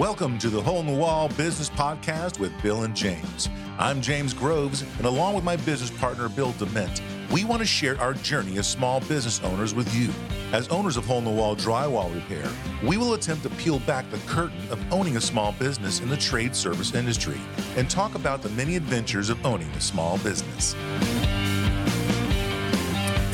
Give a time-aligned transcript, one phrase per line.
[0.00, 3.50] Welcome to the Hole in the Wall Business Podcast with Bill and James.
[3.78, 8.00] I'm James Groves, and along with my business partner, Bill Dement, we want to share
[8.00, 10.08] our journey as small business owners with you.
[10.54, 12.50] As owners of Hole in the Wall Drywall Repair,
[12.82, 16.16] we will attempt to peel back the curtain of owning a small business in the
[16.16, 17.38] trade service industry
[17.76, 20.74] and talk about the many adventures of owning a small business.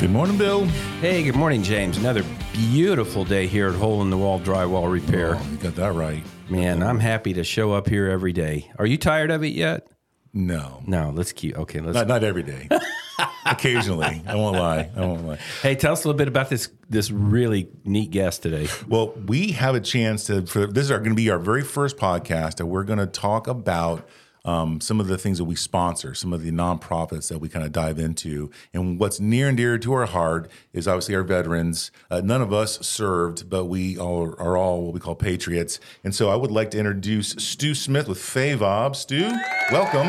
[0.01, 0.65] Good morning, Bill.
[0.99, 1.95] Hey, good morning, James.
[1.95, 5.35] Another beautiful day here at Hole in the Wall Drywall Repair.
[5.37, 6.25] Oh, you got that right.
[6.49, 8.71] Man, I'm happy to show up here every day.
[8.79, 9.87] Are you tired of it yet?
[10.33, 11.57] No, No, let's keep.
[11.57, 11.95] Okay, let's.
[11.95, 12.69] not, not every day.
[13.45, 14.89] Occasionally, I won't lie.
[14.95, 15.39] I won't lie.
[15.61, 18.67] Hey, tell us a little bit about this this really neat guest today.
[18.87, 20.45] Well, we have a chance to.
[20.45, 23.47] For this is going to be our very first podcast, and we're going to talk
[23.47, 24.07] about
[24.47, 27.65] um, some of the things that we sponsor, some of the nonprofits that we kind
[27.65, 31.91] of dive into, and what's near and dear to our heart is obviously our veterans.
[32.09, 35.79] Uh, none of us served, but we all are all what we call patriots.
[36.03, 38.95] And so, I would like to introduce Stu Smith with FAVOB.
[38.95, 39.37] Stu,
[39.71, 40.07] welcome.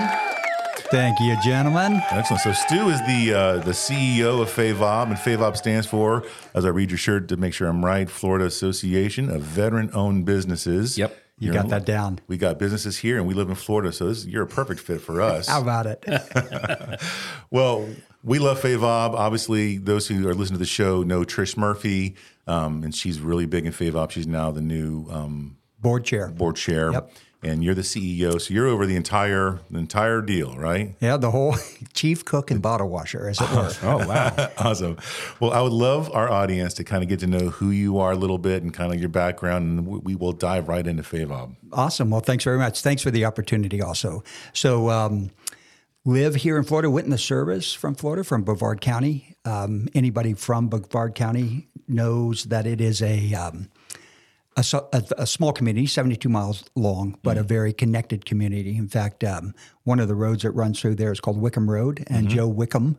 [0.91, 2.01] Thank you, gentlemen.
[2.11, 2.43] Excellent.
[2.43, 6.69] So Stu is the uh, the CEO of FAVOB, and FAVOB stands for, as I
[6.69, 10.97] read your shirt to make sure I'm right, Florida Association of Veteran-Owned Businesses.
[10.97, 11.17] Yep.
[11.39, 12.19] You You're got that down.
[12.27, 15.01] We got businesses here, and we live in Florida, so this, you're a perfect fit
[15.01, 15.47] for us.
[15.55, 16.05] How about it?
[17.51, 17.89] Well,
[18.23, 19.15] we love FAVOB.
[19.15, 22.17] Obviously, those who are listening to the show know Trish Murphy,
[22.47, 24.11] um, and she's really big in FAVOB.
[24.11, 26.29] She's now the new um, Board chair.
[26.29, 27.13] board chair, Yep.
[27.43, 30.95] And you're the CEO, so you're over the entire the entire deal, right?
[31.01, 31.55] Yeah, the whole
[31.95, 33.73] chief cook and bottle washer, as it were.
[33.83, 34.51] Oh wow!
[34.59, 34.99] awesome.
[35.39, 38.13] Well, I would love our audience to kind of get to know who you are
[38.13, 41.03] a little bit and kind of your background, and we we will dive right into
[41.03, 41.55] FAVOB.
[41.73, 42.11] Awesome.
[42.11, 42.83] Well, thanks very much.
[42.83, 44.25] Thanks for the opportunity also.
[44.53, 45.31] So, um,
[46.05, 49.37] live here in Florida, went in the service from Florida, from Brevard County.
[49.45, 53.69] Um, anybody from Brevard County knows that it is a, um,
[54.59, 58.77] a, a, a small community, 72 miles long, but a very connected community.
[58.77, 62.05] In fact, um, one of the roads that runs through there is called Wickham Road,
[62.09, 62.99] and Joe Wickham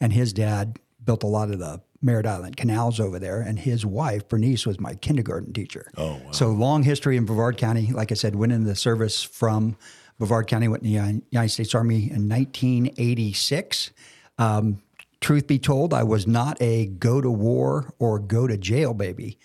[0.00, 3.84] and his dad built a lot of the Merritt Island canals over there, and his
[3.84, 5.90] wife Bernice was my kindergarten teacher.
[5.96, 6.30] Oh, wow.
[6.30, 7.90] So long history in Brevard County.
[7.92, 9.76] Like I said, went in the service from
[10.18, 13.90] Brevard County, went in the United States Army in 1986.
[14.38, 14.80] Um,
[15.20, 19.38] truth be told, I was not a go to war or go to jail baby,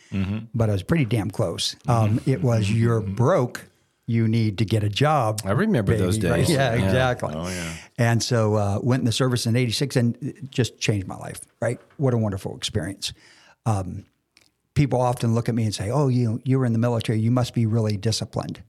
[0.53, 1.75] but I was pretty damn close.
[1.87, 3.65] Um, it was you're broke,
[4.05, 5.41] you need to get a job.
[5.45, 6.37] I remember those baby, right?
[6.39, 6.49] days.
[6.51, 6.83] Yeah, Yeah.
[6.85, 7.33] exactly.
[7.35, 7.73] Oh, yeah.
[7.97, 11.39] And so uh, went in the service in '86 and just changed my life.
[11.61, 11.79] Right?
[11.97, 13.13] What a wonderful experience.
[13.65, 14.05] Um,
[14.73, 17.19] people often look at me and say, "Oh, you you were in the military.
[17.19, 18.61] You must be really disciplined."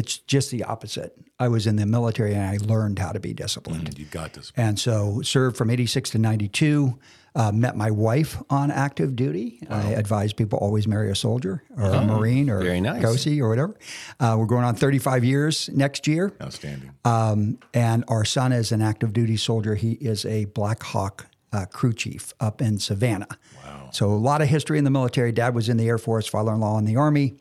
[0.00, 1.14] It's just the opposite.
[1.38, 3.98] I was in the military and I learned how to be disciplined.
[3.98, 4.50] You got this.
[4.56, 6.98] And so served from 86 to 92.
[7.34, 9.60] Uh, met my wife on active duty.
[9.68, 13.02] I advise people always marry a soldier or a Marine or very nice.
[13.42, 13.76] Or whatever.
[14.18, 16.32] Uh, we're going on 35 years next year.
[16.42, 16.92] Outstanding.
[17.04, 19.74] Um, and our son is an active duty soldier.
[19.74, 23.28] He is a Black Hawk uh, crew chief up in Savannah.
[23.64, 23.90] Wow.
[23.92, 25.30] So a lot of history in the military.
[25.30, 27.36] Dad was in the Air Force, father in law in the Army,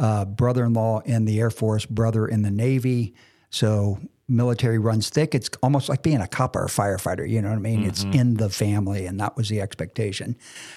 [0.00, 3.14] uh, brother in law in the Air Force, brother in the Navy.
[3.50, 5.34] So military runs thick.
[5.34, 7.28] It's almost like being a cop or a firefighter.
[7.28, 7.84] You know what I mean?
[7.84, 10.36] It's in the family, and that was the expectation.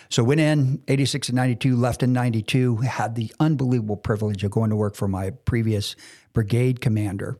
[0.09, 4.71] So went in 86 and 92, left in 92, had the unbelievable privilege of going
[4.71, 5.95] to work for my previous
[6.33, 7.39] brigade commander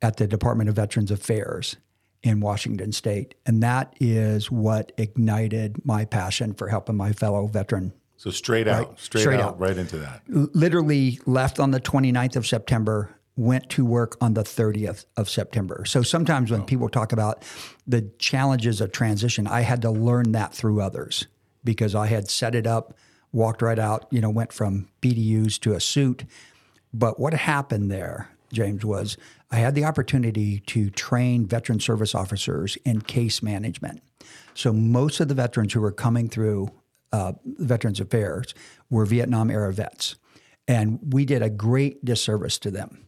[0.00, 1.76] at the Department of Veterans Affairs
[2.22, 3.34] in Washington State.
[3.44, 7.92] And that is what ignited my passion for helping my fellow veteran.
[8.22, 9.58] So straight out, straight, straight out, out.
[9.58, 10.22] right into that.
[10.28, 15.84] Literally left on the 29th of September, went to work on the 30th of September.
[15.86, 16.64] So sometimes when oh.
[16.64, 17.44] people talk about
[17.84, 21.26] the challenges of transition, I had to learn that through others
[21.64, 22.96] because I had set it up,
[23.32, 26.22] walked right out, you know, went from BDUs to a suit.
[26.94, 29.16] But what happened there, James, was
[29.50, 34.00] I had the opportunity to train veteran service officers in case management.
[34.54, 36.70] So most of the veterans who were coming through
[37.12, 38.54] uh, Veterans Affairs
[38.90, 40.16] were Vietnam era vets.
[40.68, 43.06] And we did a great disservice to them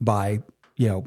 [0.00, 0.40] by,
[0.76, 1.06] you know,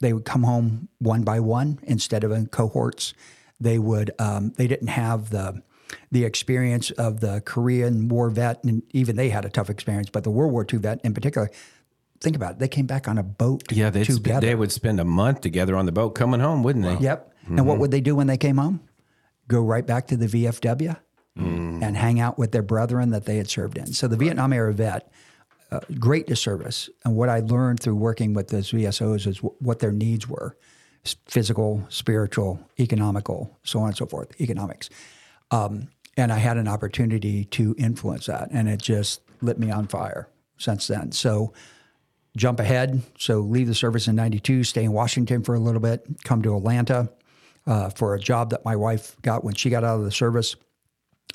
[0.00, 3.14] they would come home one by one instead of in cohorts.
[3.60, 5.62] They would, um, they didn't have the,
[6.10, 10.24] the experience of the Korean War vet, and even they had a tough experience, but
[10.24, 11.50] the World War II vet in particular,
[12.20, 14.98] think about it, they came back on a boat Yeah, they'd sp- they would spend
[15.00, 16.96] a month together on the boat coming home, wouldn't they?
[17.04, 17.34] Yep.
[17.46, 18.80] And what would they do when they came home?
[19.48, 20.96] Go right back to the VFW
[21.36, 23.86] and hang out with their brethren that they had served in.
[23.86, 25.10] So the Vietnam era vet,
[25.70, 26.88] uh, great disservice.
[27.04, 30.56] And what I learned through working with those VSOs is w- what their needs were
[31.26, 34.88] physical, spiritual, economical, so on and so forth, economics.
[35.50, 39.86] Um, and I had an opportunity to influence that, and it just lit me on
[39.86, 41.12] fire since then.
[41.12, 41.52] So
[42.36, 43.02] jump ahead.
[43.18, 46.56] So leave the service in 92, stay in Washington for a little bit, come to
[46.56, 47.10] Atlanta
[47.66, 50.56] uh, for a job that my wife got when she got out of the service,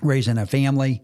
[0.01, 1.01] raising a family,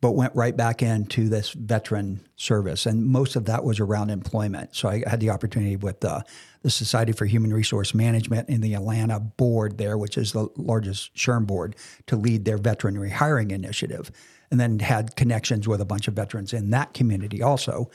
[0.00, 2.86] but went right back into this veteran service.
[2.86, 4.74] And most of that was around employment.
[4.74, 6.24] So I had the opportunity with the,
[6.62, 11.14] the Society for Human Resource Management in the Atlanta board there, which is the largest
[11.14, 14.10] SHRM board, to lead their veteran rehiring initiative.
[14.50, 17.90] And then had connections with a bunch of veterans in that community also.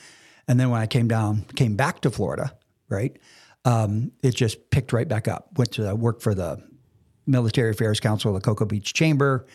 [0.48, 2.54] And then when I came down, came back to Florida,
[2.88, 3.18] right,
[3.64, 5.58] um, it just picked right back up.
[5.58, 6.62] Went to work for the
[7.26, 9.46] Military Affairs Council, of the Cocoa Beach Chamber,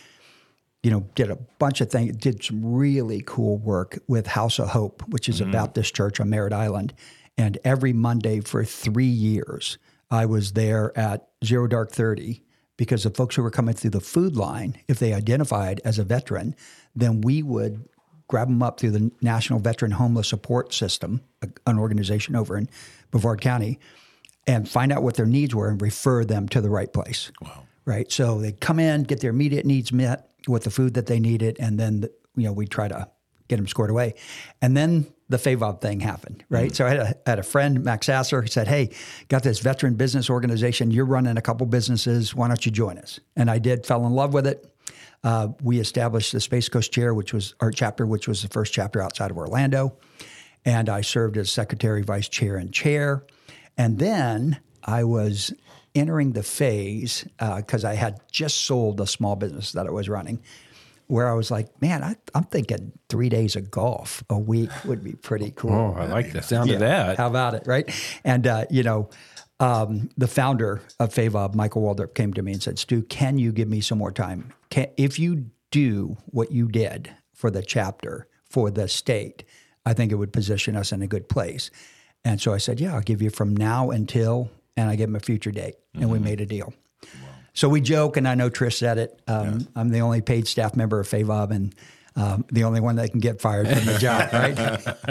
[0.83, 4.69] you know, did a bunch of things, did some really cool work with House of
[4.69, 5.49] Hope, which is mm-hmm.
[5.49, 6.93] about this church on Merritt Island.
[7.37, 9.77] And every Monday for three years,
[10.09, 12.43] I was there at Zero Dark 30
[12.77, 16.03] because the folks who were coming through the food line, if they identified as a
[16.03, 16.55] veteran,
[16.95, 17.87] then we would
[18.27, 21.21] grab them up through the National Veteran Homeless Support System,
[21.67, 22.69] an organization over in
[23.11, 23.77] Brevard County,
[24.47, 27.31] and find out what their needs were and refer them to the right place.
[27.41, 27.65] Wow.
[27.85, 28.11] Right.
[28.11, 31.57] So they come in, get their immediate needs met, with the food that they needed,
[31.59, 33.09] and then the, you know we try to
[33.47, 34.15] get them scored away,
[34.61, 36.71] and then the FAVOB thing happened, right?
[36.71, 36.75] Mm-hmm.
[36.75, 38.91] So I had, a, had a friend, Max Sasser, who said, "Hey,
[39.29, 40.91] got this veteran business organization.
[40.91, 42.35] You're running a couple businesses.
[42.35, 43.85] Why don't you join us?" And I did.
[43.85, 44.67] Fell in love with it.
[45.23, 48.73] Uh, we established the Space Coast Chair, which was our chapter, which was the first
[48.73, 49.97] chapter outside of Orlando,
[50.65, 53.23] and I served as secretary, vice chair, and chair.
[53.77, 55.53] And then I was
[55.95, 60.09] entering the phase because uh, I had just sold the small business that I was
[60.09, 60.41] running,
[61.07, 65.03] where I was like, man, I, am thinking three days of golf a week would
[65.03, 65.73] be pretty cool.
[65.73, 66.75] Oh, I like the sound yeah.
[66.75, 67.17] of that.
[67.17, 67.89] How about it, right?
[68.23, 69.09] And uh, you know.
[69.59, 73.51] Um, the founder of FAVOB, Michael Waldrop, came to me and said, Stu, can you
[73.51, 74.51] give me some more time?
[74.71, 79.43] Can, if you do what you did for the chapter, for the state,
[79.85, 81.71] I think it would position us in a good place.
[82.23, 85.15] And so I said, Yeah, I'll give you from now until and I gave him
[85.15, 86.11] a future date, and mm-hmm.
[86.11, 86.73] we made a deal.
[87.03, 87.09] Wow.
[87.53, 89.21] So we joke, and I know Trish said it.
[89.27, 89.65] Um, yeah.
[89.75, 91.75] I'm the only paid staff member of FAVOB, and
[92.15, 94.55] um, the only one that can get fired from the job, right?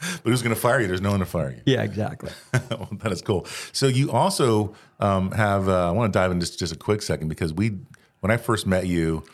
[0.00, 0.86] but who's going to fire you?
[0.86, 1.62] There's no one to fire you.
[1.66, 2.30] Yeah, exactly.
[2.70, 3.46] well, that is cool.
[3.72, 5.68] So you also um, have.
[5.68, 7.78] Uh, I want to dive in just just a quick second because we,
[8.20, 9.24] when I first met you,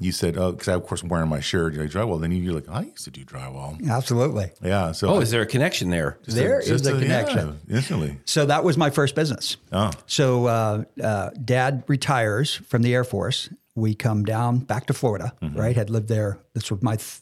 [0.00, 2.32] you said, "Oh, because I of course I'm wearing my shirt, you know, drywall." Then
[2.32, 4.50] you're like, "I used to do drywall." Absolutely.
[4.62, 4.92] Yeah.
[4.92, 6.18] So, oh, is there a connection there?
[6.26, 7.60] There a, is a, a, connection.
[7.66, 8.18] Yeah, instantly.
[8.24, 9.56] So that was my first business.
[9.72, 9.90] Oh.
[10.06, 13.50] So uh, uh, Dad retires from the Air Force.
[13.76, 15.32] We come down back to Florida.
[15.42, 15.58] Mm-hmm.
[15.58, 16.38] Right, had lived there.
[16.54, 17.20] This was my th-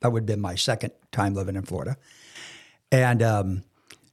[0.00, 1.96] that would have been my second time living in Florida,
[2.92, 3.64] and um,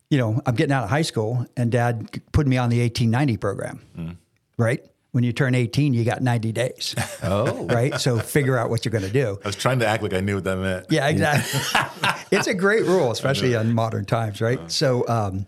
[0.09, 3.37] you know, I'm getting out of high school, and Dad put me on the 1890
[3.37, 3.81] program.
[3.97, 4.17] Mm.
[4.57, 6.95] Right when you turn 18, you got 90 days.
[7.23, 7.65] Oh.
[7.69, 7.99] Right?
[7.99, 9.39] So figure out what you're going to do.
[9.43, 10.87] I was trying to act like I knew what that meant.
[10.89, 11.59] Yeah, exactly.
[12.31, 14.59] it's a great rule, especially in modern times, right?
[14.59, 15.45] Uh, so, um,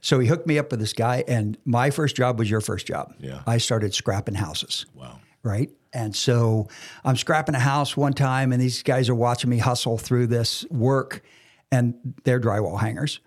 [0.00, 2.86] so he hooked me up with this guy, and my first job was your first
[2.86, 3.14] job.
[3.20, 3.42] Yeah.
[3.46, 4.86] I started scrapping houses.
[4.94, 5.20] Wow.
[5.44, 5.70] Right?
[5.92, 6.68] And so
[7.04, 10.64] I'm scrapping a house one time, and these guys are watching me hustle through this
[10.70, 11.22] work,
[11.70, 11.94] and
[12.24, 13.20] they're drywall hangers.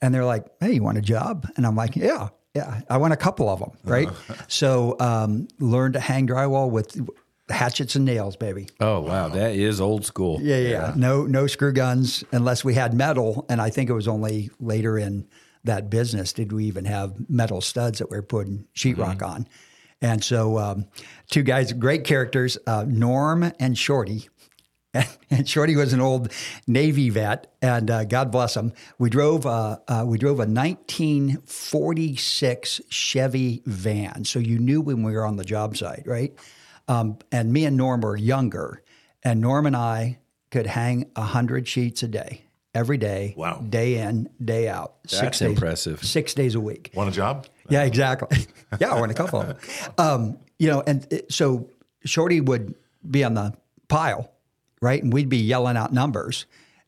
[0.00, 1.46] And they're like, hey, you want a job?
[1.56, 2.30] And I'm like, yeah.
[2.54, 4.08] Yeah, I won a couple of them, right?
[4.08, 4.34] Uh-huh.
[4.48, 7.00] So um, learned to hang drywall with
[7.48, 8.68] hatchets and nails, baby.
[8.80, 10.38] Oh wow, that is old school.
[10.42, 10.92] Yeah, yeah, yeah.
[10.96, 14.98] No, no screw guns unless we had metal, and I think it was only later
[14.98, 15.26] in
[15.64, 19.24] that business did we even have metal studs that we were putting sheetrock mm-hmm.
[19.24, 19.48] on.
[20.00, 20.86] And so, um,
[21.30, 24.28] two guys, great characters, uh, Norm and Shorty.
[25.30, 26.30] and Shorty was an old
[26.66, 28.72] Navy vet, and uh, God bless him.
[28.98, 35.12] We drove uh, uh, we drove a 1946 Chevy van, so you knew when we
[35.12, 36.32] were on the job site, right?
[36.88, 38.82] Um, and me and Norm were younger,
[39.22, 40.18] and Norm and I
[40.50, 42.44] could hang hundred sheets a day,
[42.74, 45.02] every day, wow, day in, day out.
[45.04, 46.04] That's six days, impressive.
[46.04, 46.90] Six days a week.
[46.94, 47.46] Want a job?
[47.70, 48.46] Yeah, exactly.
[48.80, 49.56] yeah, I want a couple of them.
[49.96, 51.70] Um, you know, and it, so
[52.04, 52.74] Shorty would
[53.08, 53.54] be on the
[53.88, 54.31] pile
[54.82, 55.02] right?
[55.02, 56.44] And we'd be yelling out numbers.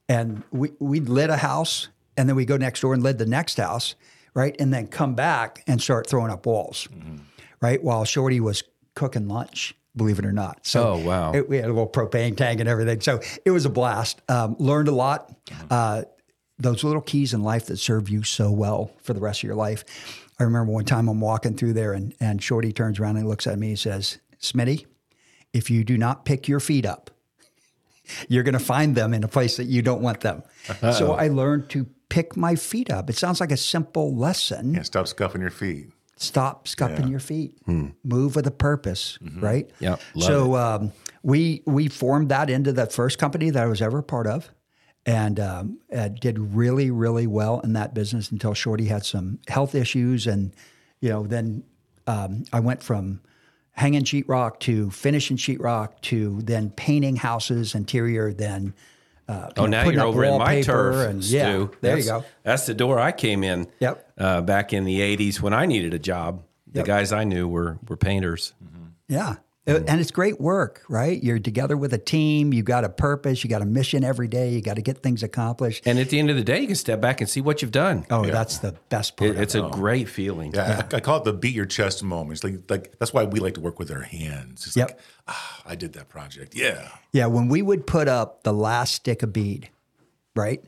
[0.07, 3.25] And we, we'd lit a house and then we go next door and lit the
[3.25, 3.95] next house,
[4.35, 4.55] right?
[4.61, 7.17] And then come back and start throwing up walls, mm-hmm.
[7.63, 7.83] right?
[7.83, 8.63] While Shorty was
[8.95, 10.67] cooking lunch, believe it or not.
[10.67, 11.33] So oh, wow.
[11.33, 13.01] It, we had a little propane tank and everything.
[13.01, 14.21] So it was a blast.
[14.29, 15.33] Um, learned a lot.
[15.47, 15.67] Mm-hmm.
[15.71, 16.03] Uh,
[16.59, 19.57] those little keys in life that serve you so well for the rest of your
[19.57, 19.85] life.
[20.39, 23.47] I remember one time I'm walking through there and, and Shorty turns around and looks
[23.47, 24.87] at me and says, Smitty,
[25.53, 27.11] if you do not pick your feet up,
[28.29, 30.43] you're going to find them in a place that you don't want them.
[30.69, 30.93] Uh-oh.
[30.93, 33.11] So I learned to pick my feet up.
[33.11, 34.75] It sounds like a simple lesson.
[34.75, 35.89] Yeah, stop scuffing your feet.
[36.17, 37.11] Stop scuffing yeah.
[37.11, 37.59] your feet.
[37.67, 37.89] Hmm.
[38.05, 39.41] Move with a purpose, mm-hmm.
[39.41, 39.71] right?
[39.81, 39.97] Yeah.
[40.19, 40.93] So um,
[41.23, 44.49] we we formed that into the first company that I was ever part of,
[45.07, 49.75] and um, uh, did really, really well in that business until Shorty had some health
[49.75, 50.27] issues.
[50.27, 50.55] And,
[51.01, 51.65] you know, then
[52.07, 53.21] um, I went from
[53.75, 58.75] hanging sheetrock to finishing sheetrock to then painting houses, interior, then.
[59.29, 61.35] Uh, Oh, know, now you're up over in my turf, and Stu.
[61.37, 62.25] yeah, there you go.
[62.43, 63.67] That's the door I came in.
[63.81, 64.13] Yep.
[64.19, 66.87] Uh, back in the '80s when I needed a job, the Yep.
[66.87, 68.53] guys I knew were were painters.
[69.09, 69.37] Yeah.
[69.67, 71.23] Uh, And it's great work, right?
[71.23, 72.53] You're together with a team.
[72.53, 73.43] You got a purpose.
[73.43, 74.51] You got a mission every day.
[74.51, 75.87] You got to get things accomplished.
[75.87, 77.71] And at the end of the day, you can step back and see what you've
[77.73, 78.05] done.
[78.11, 79.31] Oh, that's the best part.
[79.31, 79.65] It- of it's it.
[79.65, 80.53] a great feeling.
[80.55, 82.45] Yeah, I, I call it the beat your chest moments.
[82.45, 84.67] Like, like that's why we like to work with our hands.
[84.67, 84.89] It's Yep.
[84.89, 86.55] like, ah, I did that project.
[86.55, 86.89] Yeah.
[87.13, 89.71] Yeah, when we would put up the last stick of bead,
[90.37, 90.63] right?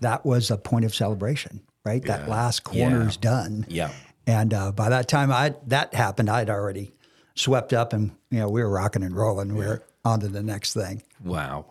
[0.00, 2.02] That was a point of celebration, right?
[2.04, 3.64] That last corner's done.
[3.68, 3.92] Yeah.
[4.26, 6.92] And uh, by that time I that happened, I'd already
[7.40, 9.54] swept up, and you know we were rocking and rolling.
[9.54, 11.02] We are on to the next thing.
[11.24, 11.66] Wow.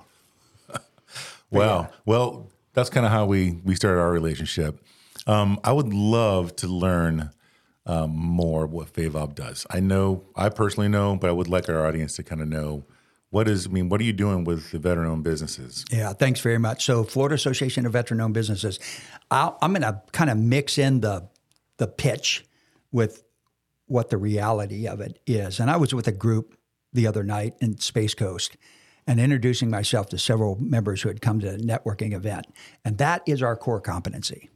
[1.51, 1.89] Wow.
[2.05, 4.79] Well, that's kind of how we we started our relationship.
[5.25, 7.31] Um, I would love to learn
[7.87, 9.65] um, more what FAVOB does.
[9.69, 12.85] I know, I personally know, but I would like our audience to kind of know
[13.31, 13.65] what is.
[13.65, 15.85] I mean, what are you doing with the veteran-owned businesses?
[15.91, 16.85] Yeah, thanks very much.
[16.85, 18.79] So, Florida Association of Veteran-Owned Businesses.
[19.31, 21.27] I'll, I'm going to kind of mix in the
[21.77, 22.45] the pitch
[22.91, 23.23] with
[23.89, 25.59] what the reality of it is.
[25.59, 26.57] And I was with a group
[26.93, 28.55] the other night in Space Coast
[29.05, 32.45] and introducing myself to several members who had come to a networking event.
[32.85, 34.49] And that is our core competency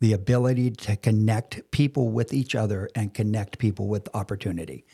[0.00, 4.84] the ability to connect people with each other and connect people with opportunity.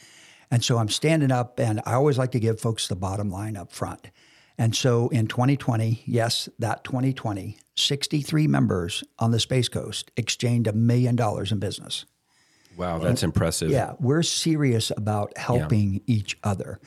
[0.50, 3.56] And so I'm standing up, and I always like to give folks the bottom line
[3.56, 4.10] up front.
[4.56, 10.72] And so in 2020, yes, that 2020, 63 members on the Space Coast exchanged a
[10.72, 12.06] million dollars in business.
[12.76, 13.70] Wow, that's impressive.
[13.70, 16.80] Yeah, we're serious about helping each other.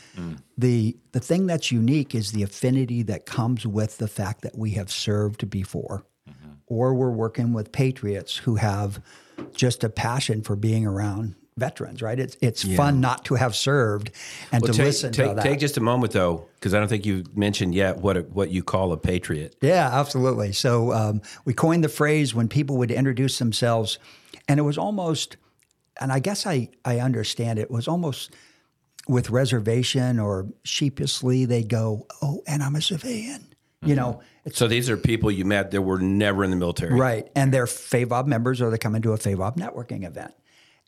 [0.58, 4.72] The the thing that's unique is the affinity that comes with the fact that we
[4.72, 6.06] have served before,
[6.68, 9.02] or we're working with patriots who have
[9.54, 12.02] just a passion for being around veterans.
[12.02, 12.20] Right?
[12.20, 14.12] It's it's fun not to have served
[14.52, 15.44] and Well, to take, listen to take, that.
[15.44, 18.52] take just a moment though, because I don't think you've mentioned yet what a, what
[18.52, 19.56] you call a patriot.
[19.62, 20.54] Yeah, absolutely.
[20.54, 23.98] So um, we coined the phrase when people would introduce themselves,
[24.48, 25.38] and it was almost,
[26.00, 28.34] and I guess I, I understand it, was almost
[29.08, 33.48] with reservation or sheepishly, they'd go, Oh, and I'm a civilian.
[33.82, 33.96] You mm-hmm.
[33.96, 36.94] know, So these are people you met that were never in the military.
[36.94, 37.30] right.
[37.36, 40.34] And they're FAVOB members or they come into a FAVOB networking event.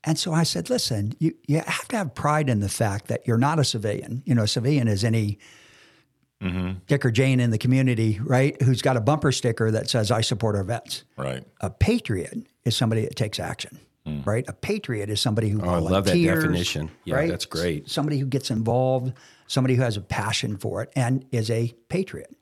[0.04, 3.28] And so I said, listen, you, you have to have pride in the fact that
[3.28, 4.24] you're not a civilian.
[4.26, 5.40] You know, a civilian is any
[6.42, 6.80] mm-hmm.
[6.88, 8.60] Dick or Jane in the community, right?
[8.62, 11.04] Who's got a bumper sticker that says, I support our vets.
[11.18, 11.44] Right.
[11.62, 14.26] A patriot is somebody that takes action, Mm.
[14.26, 14.46] right?
[14.48, 15.62] A patriot is somebody who.
[15.62, 16.92] Oh, I love that definition.
[17.06, 17.30] Yeah, right?
[17.30, 17.90] that's great.
[17.90, 19.14] Somebody who gets involved,
[19.48, 22.36] somebody who has a passion for it, and is a patriot.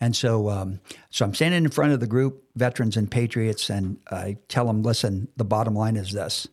[0.00, 3.98] And so, um, so I'm standing in front of the group, veterans and patriots, and
[4.10, 6.48] I tell them, listen, the bottom line is this: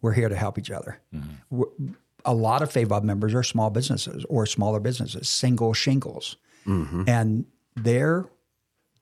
[0.00, 0.98] we're here to help each other.
[1.14, 1.30] Mm-hmm.
[1.50, 1.94] We're-
[2.24, 7.04] A lot of FAVOB members are small businesses or smaller businesses, single shingles, mm-hmm.
[7.06, 7.44] and
[7.76, 8.24] they're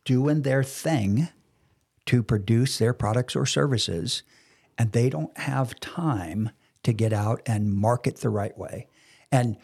[0.05, 1.29] doing their thing
[2.05, 4.23] to produce their products or services,
[4.79, 6.51] and they don't have time
[6.83, 8.87] to get out and market the right way.
[9.33, 9.57] And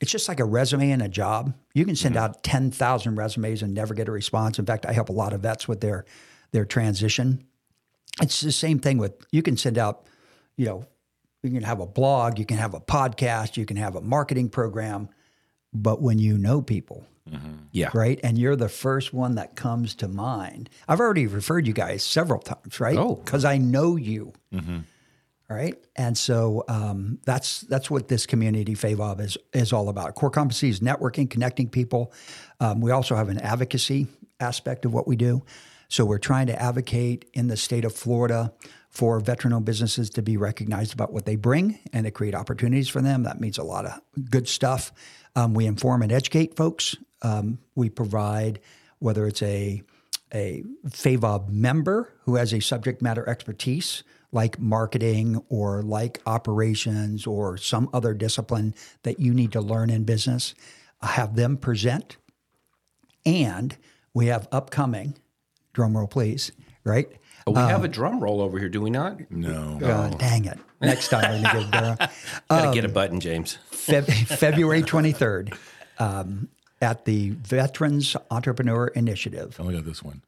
[0.00, 1.54] it's just like a resume and a job.
[1.74, 2.24] You can send mm-hmm.
[2.24, 4.58] out 10,000 resumes and never get a response.
[4.58, 6.04] In fact, I help a lot of vets with their
[6.50, 7.44] their transition.
[8.22, 10.06] It's the same thing with you can send out,
[10.56, 10.86] you know,
[11.42, 14.48] you can have a blog, you can have a podcast, you can have a marketing
[14.48, 15.08] program,
[15.72, 17.06] but when you know people,
[17.72, 17.90] Yeah.
[17.94, 18.18] right?
[18.22, 20.70] And you're the first one that comes to mind.
[20.88, 22.96] I've already referred you guys several times, right?
[22.96, 23.16] Oh.
[23.16, 24.32] because I know you.
[25.50, 30.14] All right, and so um, that's that's what this community FAVOB is is all about.
[30.14, 32.12] Core competency is networking, connecting people.
[32.60, 34.08] Um, we also have an advocacy
[34.40, 35.42] aspect of what we do.
[35.88, 38.52] So we're trying to advocate in the state of Florida
[38.90, 43.00] for veteran-owned businesses to be recognized about what they bring and to create opportunities for
[43.00, 43.22] them.
[43.22, 43.98] That means a lot of
[44.30, 44.92] good stuff.
[45.34, 46.94] Um, we inform and educate folks.
[47.22, 48.60] Um, we provide
[48.98, 49.82] whether it's a
[50.34, 57.56] a FAVOB member who has a subject matter expertise like marketing or like operations or
[57.56, 60.54] some other discipline that you need to learn in business,
[61.00, 62.16] have them present.
[63.24, 63.76] And
[64.12, 65.16] we have upcoming,
[65.72, 66.52] drum roll please,
[66.84, 67.08] right?
[67.46, 69.30] Oh, we have a drum roll over here, do we not?
[69.30, 69.78] No.
[69.82, 70.58] Uh, dang it.
[70.82, 72.10] Next time we're going to give Dara.
[72.50, 73.56] Gotta get a button, James.
[73.72, 75.56] Feb- February 23rd
[75.98, 76.48] um,
[76.80, 79.56] at the Veterans Entrepreneur Initiative.
[79.58, 80.22] I only got this one.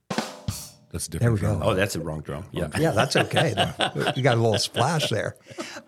[0.92, 1.20] That's different.
[1.20, 1.70] There we from- go.
[1.70, 2.44] Oh, that's a wrong drum.
[2.50, 2.68] Yeah.
[2.78, 3.50] Yeah, that's okay.
[4.16, 5.36] you got a little splash there.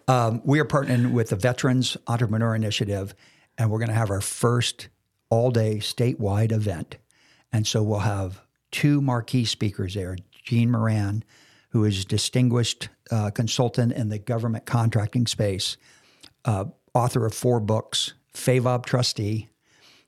[0.07, 3.15] Um, we are partnering with the Veterans Entrepreneur Initiative,
[3.59, 4.89] and we're going to have our first
[5.29, 6.99] all day statewide event.
[7.53, 8.41] And so we'll have
[8.71, 11.25] two marquee speakers there Gene Moran,
[11.71, 15.77] who is distinguished uh, consultant in the government contracting space,
[16.45, 16.65] uh,
[16.95, 19.49] author of four books, FAVOB trustee.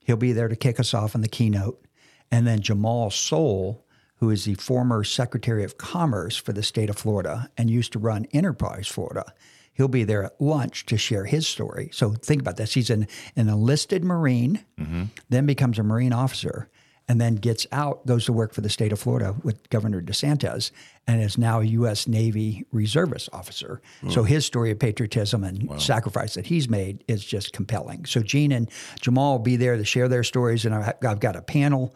[0.05, 1.83] He'll be there to kick us off in the keynote.
[2.31, 3.85] And then Jamal Sowell,
[4.17, 7.99] who is the former Secretary of Commerce for the state of Florida and used to
[7.99, 9.33] run Enterprise Florida.
[9.73, 11.89] He'll be there at lunch to share his story.
[11.91, 12.73] So think about this.
[12.73, 15.05] He's an, an enlisted Marine, mm-hmm.
[15.29, 16.69] then becomes a Marine officer,
[17.07, 20.71] and then gets out, goes to work for the state of Florida with Governor DeSantis,
[21.07, 22.07] and is now a U.S.
[22.07, 23.81] Navy reservist officer.
[24.09, 28.05] So his story of patriotism and sacrifice that he's made is just compelling.
[28.05, 28.69] So Gene and
[29.01, 31.95] Jamal will be there to share their stories, and I've got a panel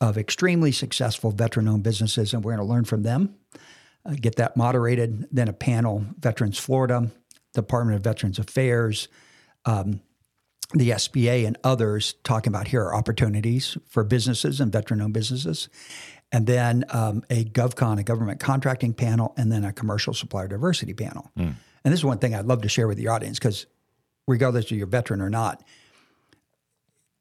[0.00, 3.34] of extremely successful veteran-owned businesses, and we're going to learn from them
[4.04, 5.26] uh, get that moderated.
[5.30, 7.10] Then a panel, Veterans Florida,
[7.54, 9.08] Department of Veterans Affairs,
[9.64, 10.00] um,
[10.72, 15.68] the SBA, and others talking about here are opportunities for businesses and veteran owned businesses.
[16.32, 20.94] And then um, a GovCon, a government contracting panel, and then a commercial supplier diversity
[20.94, 21.30] panel.
[21.84, 23.66] And this is one thing I'd love to share with the audience because,
[24.28, 25.64] regardless of you're veteran or not,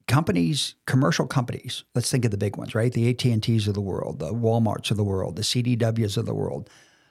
[0.07, 2.91] companies, commercial companies, let's think of the big ones, right?
[2.91, 6.69] The AT&Ts of the world, the Walmarts of the world, the CDWs of the world,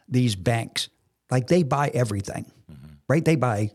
[0.09, 0.89] these banks,
[1.31, 2.51] like they buy everything,
[3.09, 3.25] right?
[3.25, 3.71] They buy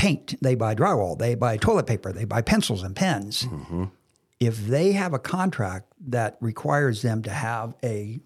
[0.00, 3.44] paint, they buy drywall, they buy toilet paper, they buy pencils and pens.
[3.44, 3.84] Mm-hmm.
[4.40, 8.18] If they have a contract that requires them to have a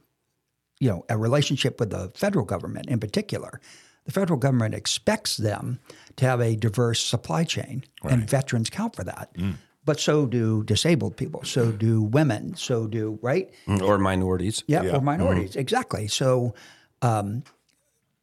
[0.81, 3.61] you know, a relationship with the federal government in particular,
[4.05, 5.81] the federal government expects them
[6.17, 9.35] to have a diverse supply chain, and veterans count for that.
[9.35, 9.55] Mm.
[9.85, 11.79] But so do disabled people, so mm.
[11.79, 14.63] do women, so do right, mm, or minorities.
[14.67, 15.61] yeah, or minorities, mm-hmm.
[15.61, 16.07] exactly.
[16.07, 16.55] So
[17.03, 17.45] um,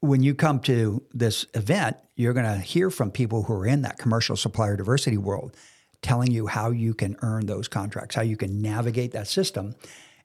[0.01, 3.84] when you come to this event, you're going to hear from people who are in
[3.84, 5.55] that commercial supplier diversity world,
[6.01, 9.75] telling you how you can earn those contracts, how you can navigate that system.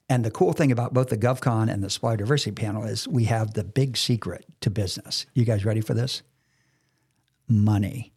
[0.09, 3.25] And the cool thing about both the GovCon and the supplier diversity panel is we
[3.25, 5.27] have the big secret to business.
[5.33, 6.23] You guys ready for this?
[7.47, 8.13] Money,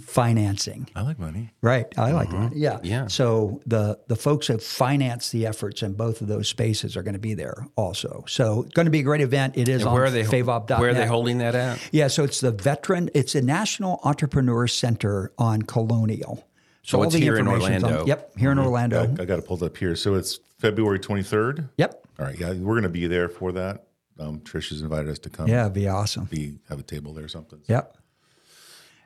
[0.00, 0.88] financing.
[0.94, 1.52] I like money.
[1.60, 1.86] Right.
[1.98, 2.56] I like money.
[2.56, 2.78] Yeah.
[2.82, 3.06] Yeah.
[3.08, 7.14] So the the folks that finance the efforts in both of those spaces are going
[7.14, 8.24] to be there also.
[8.28, 9.56] So it's going to be a great event.
[9.56, 10.22] It is on Where are they?
[10.24, 10.78] favob.net.
[10.80, 11.78] Where are they holding that at?
[11.92, 13.10] Yeah, so it's the veteran.
[13.14, 16.46] It's a National Entrepreneur Center on Colonial.
[16.82, 18.00] So all it's the here in information's on- Orlando.
[18.02, 18.08] Mm-hmm.
[18.08, 19.00] yep, here in Orlando.
[19.18, 19.96] I, I got to pull it up here.
[19.96, 21.68] So it's February 23rd.
[21.78, 22.06] Yep.
[22.20, 22.38] All right.
[22.38, 23.86] Yeah, we're going to be there for that.
[24.18, 25.48] Um, Trish has invited us to come.
[25.48, 26.24] Yeah, it'd be awesome.
[26.26, 27.60] Be have a table there or something.
[27.66, 27.96] Yep.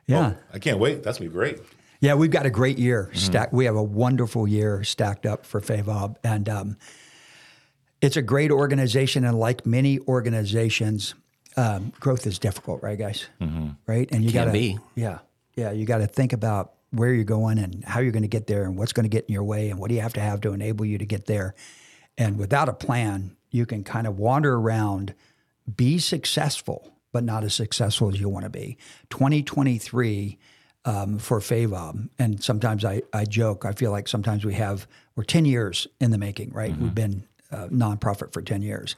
[0.07, 0.33] Yeah.
[0.53, 1.03] I can't wait.
[1.03, 1.59] That's gonna be great.
[1.99, 3.17] Yeah, we've got a great year Mm-hmm.
[3.17, 3.53] stacked.
[3.53, 6.77] We have a wonderful year stacked up for FAVOB, and um,
[8.01, 9.23] it's a great organization.
[9.23, 11.13] And like many organizations,
[11.57, 13.27] um, growth is difficult, right, guys?
[13.85, 14.79] Right, and you got to be.
[14.95, 15.19] yeah,
[15.55, 18.47] yeah, you got to think about where you're going and how you're going to get
[18.47, 20.19] there, and what's going to get in your way, and what do you have to
[20.21, 21.53] have to enable you to get there.
[22.17, 25.13] And without a plan, you can kind of wander around,
[25.75, 28.77] be successful, but not as successful as you want to be.
[29.09, 30.37] 2023
[30.85, 35.23] um, for FAVOB, and sometimes I, I joke, I feel like sometimes we have, we're
[35.23, 36.69] 10 years in the making, right?
[36.71, 36.93] We've mm-hmm.
[36.93, 38.95] been a nonprofit for 10 years.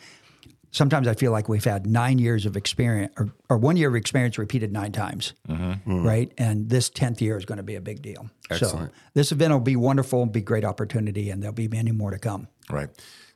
[0.72, 3.96] Sometimes I feel like we've had nine years of experience or, or one year of
[3.96, 5.92] experience repeated nine times, mm-hmm.
[5.92, 6.06] mm.
[6.06, 6.32] right?
[6.38, 8.28] And this 10th year is going to be a big deal.
[8.50, 8.92] Excellent.
[8.92, 12.10] So this event will be wonderful, be a great opportunity, and there'll be many more
[12.10, 12.48] to come.
[12.72, 12.90] Right.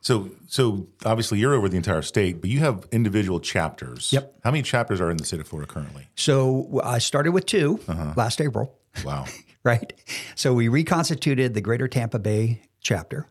[0.07, 4.13] So so obviously you're over the entire state, but you have individual chapters.
[4.13, 4.35] Yep.
[4.41, 6.07] How many chapters are in the state of Florida currently?
[6.15, 8.13] So I started with 2 uh-huh.
[8.15, 8.73] last April.
[9.03, 9.25] Wow.
[9.65, 9.91] right?
[10.35, 13.27] So we reconstituted the Greater Tampa Bay chapter,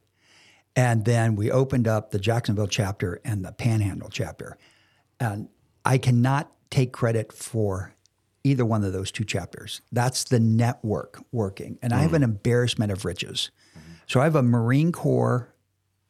[0.77, 4.59] and then we opened up the Jacksonville chapter and the Panhandle chapter.
[5.19, 5.49] And
[5.87, 7.95] I cannot take credit for
[8.45, 9.81] either one of those two chapters.
[9.93, 11.79] That's the network working.
[11.81, 12.17] And I have mm.
[12.17, 13.51] an embarrassment of riches.
[14.07, 15.55] So I have a Marine Corps,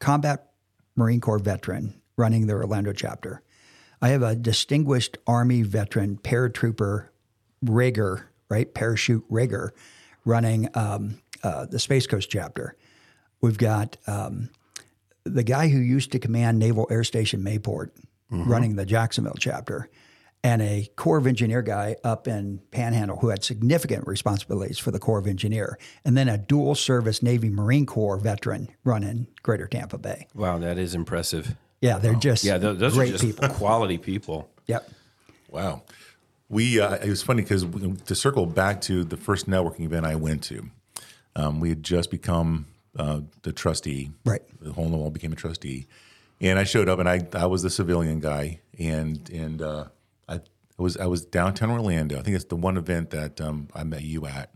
[0.01, 0.47] combat
[0.97, 3.43] Marine Corps veteran running the Orlando chapter.
[4.03, 7.09] I have a distinguished Army veteran, paratrooper
[7.63, 8.73] rigger, right?
[8.73, 9.73] Parachute rigger
[10.25, 12.77] running um, uh, the Space Coast chapter.
[13.41, 14.51] We've got um,
[15.25, 17.91] the guy who used to command Naval Air Station Mayport
[18.31, 19.89] running the Jacksonville chapter,
[20.47, 25.01] and a Corps of Engineer guy up in Panhandle who had significant responsibilities for the
[25.01, 29.99] Corps of Engineer, and then a dual service Navy Marine Corps veteran running Greater Tampa
[29.99, 30.29] Bay.
[30.35, 31.57] Wow, that is impressive.
[31.81, 33.49] Yeah, they're just Yeah, tho- those great are just people.
[33.49, 34.49] quality people.
[34.69, 34.89] Yep.
[35.51, 35.83] Wow.
[36.49, 37.67] We uh, it was funny because
[38.05, 40.71] to circle back to the first networking event I went to,
[41.35, 44.13] um, we had just become uh, the trustee.
[44.25, 44.43] Right.
[44.61, 45.89] The hole in the wall became a trustee,
[46.41, 49.85] and I showed up and I I was the civilian guy and and uh,
[50.79, 52.19] I was I was downtown Orlando.
[52.19, 54.53] I think it's the one event that um, I met you at.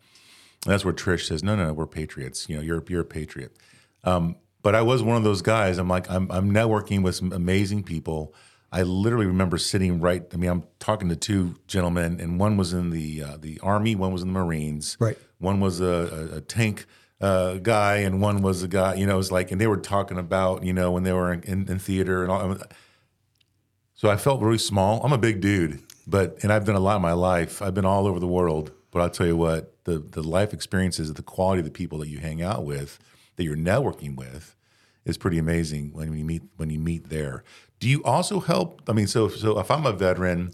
[0.64, 2.48] And that's where Trish says, "No, no, no, we're patriots.
[2.48, 3.56] You know, you're you're a patriot."
[4.04, 5.78] Um, but I was one of those guys.
[5.78, 8.35] I'm like, I'm, I'm networking with some amazing people.
[8.72, 10.22] I literally remember sitting right.
[10.33, 13.96] I mean, I'm talking to two gentlemen, and one was in the uh, the army,
[13.96, 14.96] one was in the Marines.
[15.00, 15.18] Right.
[15.38, 16.87] One was a, a, a tank
[17.20, 18.94] uh, guy, and one was a guy.
[18.94, 21.33] You know, it was like, and they were talking about, you know, when they were
[21.33, 22.59] in, in, in theater and all.
[23.94, 25.02] So I felt really small.
[25.04, 27.62] I'm a big dude, but and I've done a lot in my life.
[27.62, 28.72] I've been all over the world.
[28.92, 32.08] But I'll tell you what, the the life experiences, the quality of the people that
[32.08, 32.98] you hang out with,
[33.36, 34.56] that you're networking with,
[35.04, 37.44] is pretty amazing when you meet when you meet there.
[37.78, 38.82] Do you also help?
[38.88, 40.50] I mean, so so if I'm a veteran,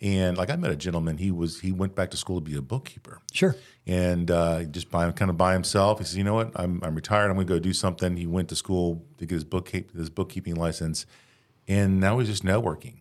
[0.00, 2.56] and like I met a gentleman, he was he went back to school to be
[2.56, 3.54] a bookkeeper, Sure.
[3.86, 5.98] and uh, just by kind of by himself.
[5.98, 7.28] He says, you know what, I'm I'm retired.
[7.28, 8.16] I'm going to go do something.
[8.16, 11.04] He went to school to get his bookkeep his bookkeeping license,
[11.68, 13.00] and now he's just networking.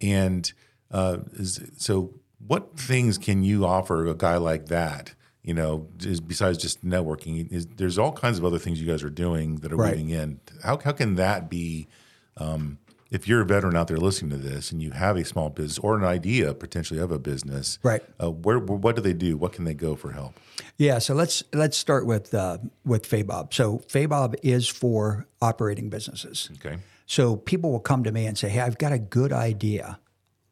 [0.00, 0.52] And
[0.90, 2.14] uh, is, so,
[2.46, 5.14] what things can you offer a guy like that?
[5.42, 9.02] You know, just besides just networking, is there's all kinds of other things you guys
[9.02, 9.92] are doing that are Right.
[9.96, 10.40] weaving in.
[10.62, 11.86] How how can that be?
[12.36, 12.78] Um,
[13.10, 15.78] if you're a veteran out there listening to this and you have a small business
[15.80, 18.02] or an idea potentially of a business, Right.
[18.22, 19.36] Uh, where, what do they do?
[19.36, 20.38] What can they go for help?
[20.76, 23.52] Yeah, so let's let's start with uh, with FAVOB.
[23.52, 26.50] So FAVOB is for operating businesses.
[26.64, 26.78] Okay.
[27.06, 29.98] So people will come to me and say, "Hey, I've got a good idea."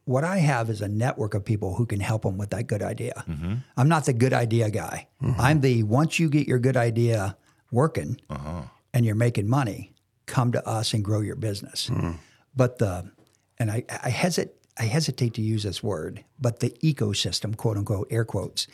[0.09, 2.83] What I have is a network of people who can help them with that good
[2.83, 3.25] idea.
[3.29, 3.57] Mm-hmm.
[3.77, 5.07] I'm not the good idea guy.
[5.23, 5.39] Mm-hmm.
[5.39, 7.37] I'm the once you get your good idea
[7.71, 8.63] working uh-huh.
[8.95, 9.93] and you're making money,
[10.25, 11.89] come to us and grow your business.
[11.89, 12.13] Hmm.
[12.57, 13.11] But the
[13.59, 18.09] and I, I hesitate I hesitate to use this word, but the ecosystem, quote unquote,
[18.11, 18.67] air quotes,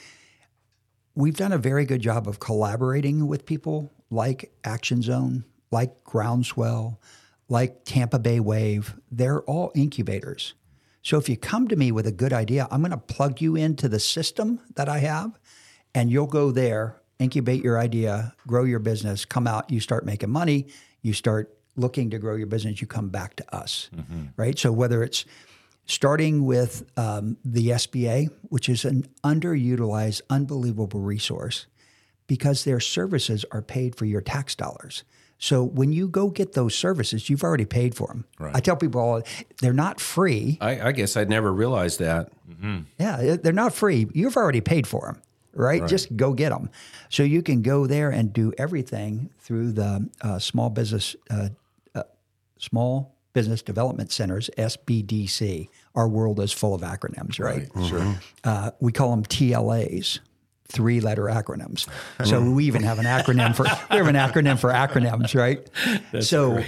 [1.16, 7.00] we've done a very good job of collaborating with people like Action Zone, like Groundswell,
[7.48, 8.94] like Tampa Bay Wave.
[9.10, 10.54] They're all incubators.
[11.04, 13.56] So if you come to me with a good idea, I'm going to plug you
[13.56, 15.38] into the system that I have,
[15.94, 20.30] and you'll go there, incubate your idea, grow your business, come out, you start making
[20.30, 20.66] money,
[21.02, 23.90] you start looking to grow your business, you come back to us,
[24.36, 24.58] right?
[24.58, 25.26] So whether it's
[25.86, 31.66] starting with um, the SBA, which is an underutilized, unbelievable resource
[32.26, 35.04] because their services are paid for your tax dollars.
[35.44, 38.24] So when you go get those services, you've already paid for them.
[38.38, 38.56] Right.
[38.56, 39.22] I tell people all
[39.60, 40.56] they're not free.
[40.58, 42.30] I, I guess I'd never realized that.
[42.98, 44.08] Yeah, they're not free.
[44.14, 45.86] You've already paid for them, right?
[45.86, 46.70] Just go get them.
[47.10, 51.50] So you can go there and do everything through the uh, small business uh,
[51.94, 52.04] uh,
[52.58, 55.68] small business development centers SBDC.
[55.94, 57.68] Our world is full of acronyms, right?
[57.86, 58.18] Sure.
[58.44, 60.20] Uh, we call them TLAs.
[60.68, 61.86] Three letter acronyms.
[62.24, 65.68] So we even have an acronym for we have an acronym for acronyms, right?
[66.24, 66.62] so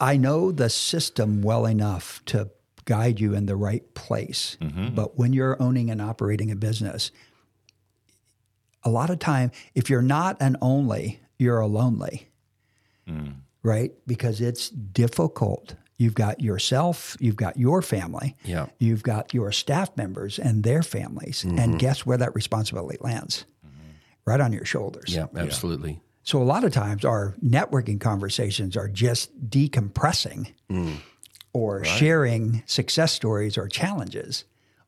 [0.00, 2.50] I know the system well enough to
[2.84, 4.56] guide you in the right place.
[4.94, 7.10] But when you're owning and operating a business,
[8.84, 12.28] a lot of time, if you're not an only, you're a lonely,
[13.62, 13.92] right?
[14.06, 15.74] Because it's difficult.
[15.98, 18.66] You've got yourself, you've got your family, Yeah.
[18.78, 21.42] you've got your staff members and their families.
[21.42, 21.76] And mm-hmm.
[21.76, 23.44] guess where that responsibility lands?
[23.66, 23.90] Mm-hmm.
[24.24, 25.12] Right on your shoulders.
[25.12, 26.00] Yeah, absolutely.
[26.22, 30.96] So a lot of times our networking conversations are just decompressing mm.
[31.52, 34.44] or sharing success stories or challenges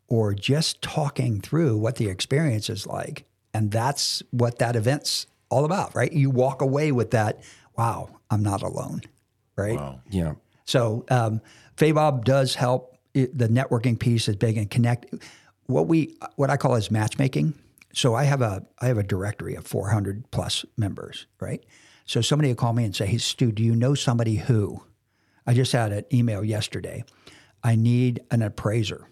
[0.07, 3.25] or just talking through what the experience is like.
[3.55, 6.13] And that's what that event's all about, right?
[6.13, 7.41] You walk away with that,
[7.77, 9.01] wow, I'm not alone,
[9.57, 9.77] right?
[9.77, 10.01] Wow.
[10.11, 10.35] Yeah.
[10.71, 11.41] So um,
[11.77, 12.97] FAVOB does help.
[13.13, 15.13] It, the networking piece is big and connect.
[15.67, 17.55] What we what I call is matchmaking.
[17.93, 21.65] So I have a I have a directory of 400 plus members, right?
[22.07, 24.85] So somebody will call me and say, "Hey, Stu, do you know somebody who?"
[25.45, 27.03] I just had an email yesterday.
[27.65, 29.09] I need an appraiser.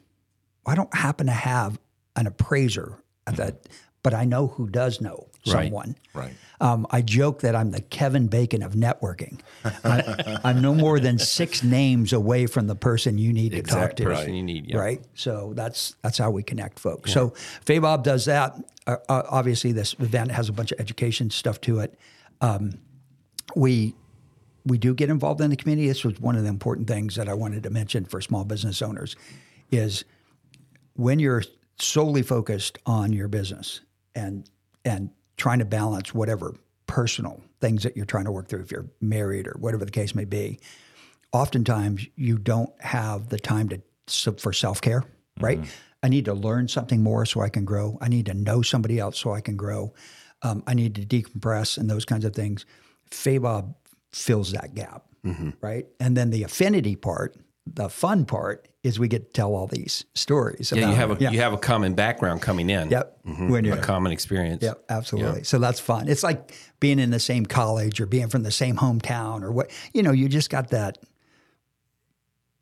[0.64, 1.80] I don't happen to have
[2.14, 3.68] an appraiser at that,
[4.04, 5.64] but I know who does know Right.
[5.64, 5.96] someone.
[6.14, 6.32] Right.
[6.60, 9.40] Um, I joke that I'm the Kevin Bacon of networking.
[9.64, 13.96] I, I'm no more than six names away from the person you need to talk
[13.96, 14.04] to.
[14.04, 14.66] person you need.
[14.66, 14.78] Yeah.
[14.78, 15.04] Right.
[15.14, 17.12] So that's that's how we connect folks.
[17.12, 17.30] So
[17.64, 18.56] FAVOB does that.
[18.86, 21.98] Uh, uh, obviously, this event has a bunch of education stuff to it.
[22.40, 22.78] Um,
[23.54, 23.94] we
[24.64, 25.88] we do get involved in the community.
[25.88, 28.82] This was one of the important things that I wanted to mention for small business
[28.82, 29.16] owners
[29.70, 30.04] is
[30.94, 31.44] when you're
[31.78, 33.80] solely focused on your business
[34.14, 34.48] and
[34.84, 36.54] and trying to balance whatever
[36.86, 40.14] personal things that you're trying to work through if you're married or whatever the case
[40.14, 40.60] may be
[41.32, 43.80] oftentimes you don't have the time to
[44.38, 45.04] for self-care
[45.40, 45.60] right?
[46.02, 47.98] I need to learn something more so i can grow.
[48.00, 49.94] I need to know somebody else so i can grow.
[50.42, 52.66] Um, i need to decompress and those kinds of things.
[53.10, 53.74] FAVOB
[54.12, 55.04] fills that gap
[55.60, 55.86] right?
[56.00, 60.04] And then the affinity part the fun part is we get to tell all these
[60.14, 60.72] stories.
[60.72, 61.30] Yeah, about you have a yeah.
[61.30, 62.90] you have a common background coming in.
[62.90, 63.24] Yep.
[63.26, 63.48] Mm-hmm.
[63.48, 64.62] When A you're a common experience.
[64.62, 65.44] Yep, absolutely.
[65.44, 66.08] So that's fun.
[66.08, 69.70] It's like being in the same college or being from the same hometown or what.
[69.92, 70.98] You know, you just got that.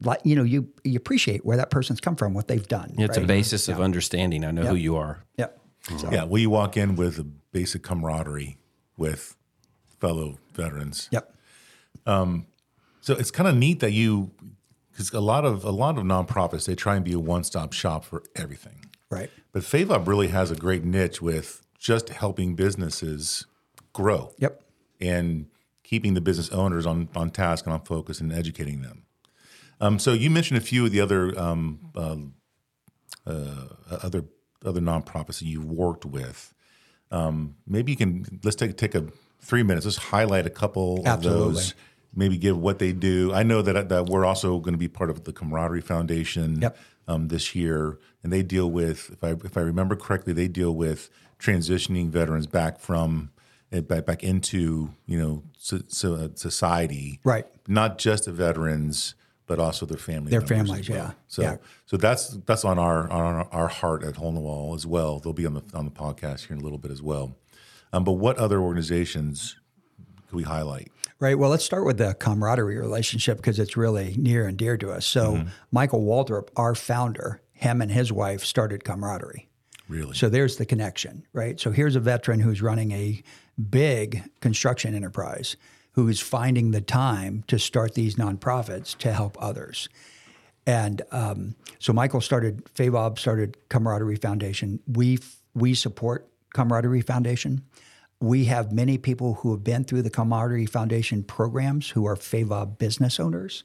[0.03, 2.95] Like you know, you you appreciate where that person's come from, what they've done.
[2.99, 3.25] It's right?
[3.25, 4.45] a basis of understanding.
[4.45, 5.25] I know who you are.
[5.37, 5.61] Yep.
[5.99, 8.59] So, Yeah, well, you walk in with a basic camaraderie
[8.97, 9.37] with
[10.01, 11.09] fellow veterans.
[11.13, 11.35] Yep.
[12.07, 12.47] Um,
[13.01, 14.33] so it's kind of neat that you,
[14.97, 17.73] because a lot of a lot of nonprofits they try and be a one stop
[17.75, 18.87] shop for everything.
[19.11, 19.31] Right.
[19.53, 23.47] But FAVOB really has a great niche with just helping businesses
[23.93, 24.63] grow Yep.
[25.01, 25.47] and
[25.85, 29.05] keeping the business owners on, on task and on focus and educating them.
[29.81, 32.17] Um, so you mentioned a few of the other um, uh,
[33.27, 33.67] uh,
[34.03, 34.25] other
[34.65, 36.55] other nonprofits that you've worked with.
[37.11, 39.07] Um, maybe you can let's take take a
[39.41, 39.85] three minutes.
[39.87, 41.43] Let's highlight a couple Absolutely.
[41.49, 41.75] of those.
[42.17, 43.33] Maybe give what they do.
[43.35, 46.79] I know that that we're also going to be part of the Camaraderie Foundation Yep.
[47.07, 50.75] um, this year, and they deal with, if I if I remember correctly, they deal
[50.75, 53.31] with transitioning veterans back from
[53.71, 57.47] eh, back back into you know so, so, uh, society, Right.
[57.69, 59.15] Not just the veterans,
[59.47, 60.99] but also their family, Their families, well.
[60.99, 61.11] yeah.
[61.29, 61.57] So Yeah.
[61.85, 64.87] so that's that's on our on our, our heart at Hole in the Wall as
[64.87, 65.19] well.
[65.21, 67.37] They'll be on the on the podcast here in a little bit as well.
[67.93, 69.57] Um, but what other organizations
[70.29, 70.91] could we highlight?
[71.19, 71.39] Right.
[71.39, 75.07] Well, let's start with the camaraderie relationship because it's really near and dear to us.
[75.07, 79.49] So, Michael Waldrop, our founder, him and his wife started camaraderie.
[79.89, 80.15] Really?
[80.15, 81.59] So there's the connection, right?
[81.61, 83.23] So here's a veteran who's running a
[83.71, 85.57] big construction enterprise
[85.93, 89.89] who is finding the time to start these nonprofits to help others.
[90.67, 94.81] And um, so Michael started, FAVOB started Camaraderie Foundation.
[94.87, 95.21] We,
[95.55, 97.65] we support Camaraderie Foundation.
[98.21, 102.79] We have many people who have been through the Camaraderie Foundation programs who are FAVOB
[102.79, 103.63] business owners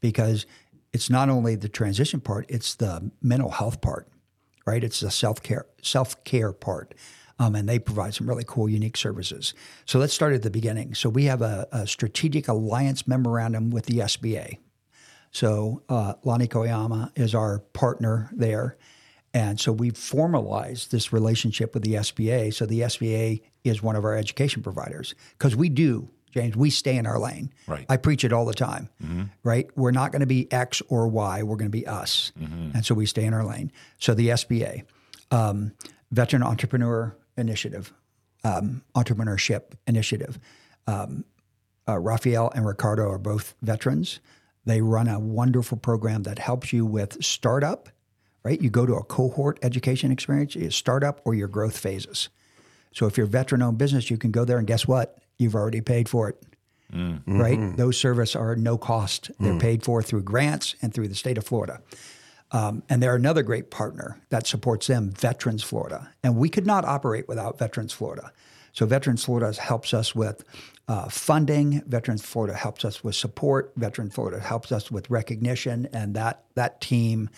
[0.00, 0.46] because
[0.92, 4.08] it's not only the transition part, it's the mental health part
[4.66, 4.82] right?
[4.82, 6.94] It's the self care self care part,
[7.38, 9.54] um, and they provide some really cool, unique services.
[9.84, 10.94] So let's start at the beginning.
[10.94, 14.58] So we have a, a strategic alliance memorandum with the SBA.
[15.30, 18.76] So uh, Lonnie Koyama is our partner there,
[19.34, 22.54] and so we've formalized this relationship with the SBA.
[22.54, 26.08] So the SBA is one of our education providers because we do.
[26.30, 27.52] James, we stay in our lane.
[27.66, 27.86] Right.
[27.88, 28.88] I preach it all the time.
[29.44, 29.68] Right.
[29.76, 31.42] We're not going to be X or Y.
[31.42, 32.32] We're going to be us.
[32.74, 33.70] And so we stay in our lane.
[33.98, 34.84] So the SBA,
[35.30, 35.72] um,
[36.10, 37.92] Veteran Entrepreneur Initiative,
[38.42, 40.38] um, Entrepreneurship Initiative.
[40.86, 41.24] Um,
[41.88, 44.20] uh, Raphael and Ricardo are both veterans.
[44.64, 47.88] They run a wonderful program that helps you with startup,
[48.44, 48.60] right?
[48.60, 52.28] You go to a cohort education experience, your startup or your growth phases.
[52.92, 55.18] So if you're a veteran owned business, you can go there and guess what?
[55.38, 56.42] You've already paid for it.
[57.26, 57.76] Right?
[57.76, 59.30] Those services are no cost.
[59.40, 61.80] They're paid for through grants and through the state of Florida.
[62.52, 66.12] Um, and they're another great partner that supports them, Veterans Florida.
[66.22, 68.30] And we could not operate without Veterans Florida.
[68.72, 70.44] So Veterans Florida helps us with
[70.86, 71.82] uh, funding.
[71.86, 73.72] Veterans Florida helps us with support.
[73.76, 75.88] Veterans Florida helps us with recognition.
[75.92, 77.28] And that that team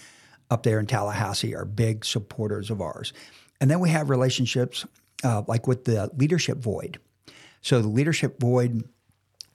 [0.51, 3.13] up there in Tallahassee are big supporters of ours.
[3.61, 4.85] And then we have relationships
[5.25, 6.99] uh, like with the Leadership Void.
[7.63, 8.85] So the Leadership Void,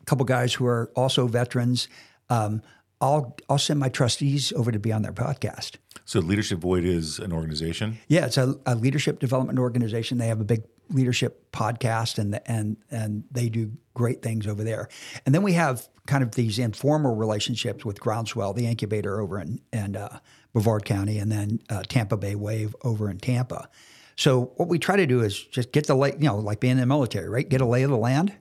[0.01, 1.87] a couple guys who are also veterans.
[2.29, 2.61] Um,
[2.99, 5.77] I'll I'll send my trustees over to be on their podcast.
[6.05, 7.97] So Leadership Void is an organization.
[8.07, 10.17] Yeah, it's a, a leadership development organization.
[10.17, 14.87] They have a big leadership podcast, and and and they do great things over there.
[15.25, 19.61] And then we have kind of these informal relationships with Groundswell, the incubator over in
[19.71, 20.09] and uh,
[20.53, 23.69] Brevard County, and then uh, Tampa Bay Wave over in Tampa.
[24.15, 26.73] So what we try to do is just get the lay, you know, like being
[26.73, 27.47] in the military, right?
[27.47, 28.33] Get a lay of the land,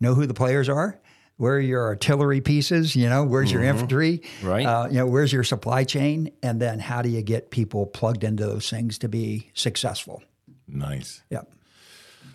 [0.00, 0.98] know who the players are,
[1.36, 4.64] where are your artillery pieces, you know, where's your infantry, Right.
[4.64, 8.24] Uh, you know, where's your supply chain, and then how do you get people plugged
[8.24, 10.22] into those things to be successful?
[10.66, 11.22] Nice.
[11.30, 11.50] Yep.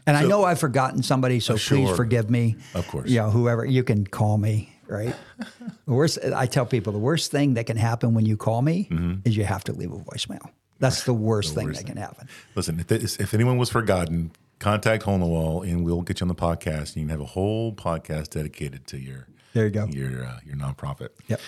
[0.06, 1.96] And I know I've forgotten somebody, so please sure.
[1.96, 2.56] forgive me.
[2.74, 3.10] Of course.
[3.10, 5.16] You know, whoever you can call me, right?
[5.86, 8.88] the worst I tell people the worst thing that can happen when you call me
[8.92, 9.22] Mm-hmm.
[9.26, 10.50] is you have to leave a voicemail.
[10.80, 12.28] That's the worst thing that can happen.
[12.56, 16.20] Listen, if, this, if anyone was forgotten, contact Hole in the Wall, and we'll get
[16.20, 16.88] you on the podcast.
[16.94, 19.86] And you can have a whole podcast dedicated to your There you go.
[19.86, 21.10] your uh, your nonprofit.
[21.28, 21.40] Yep.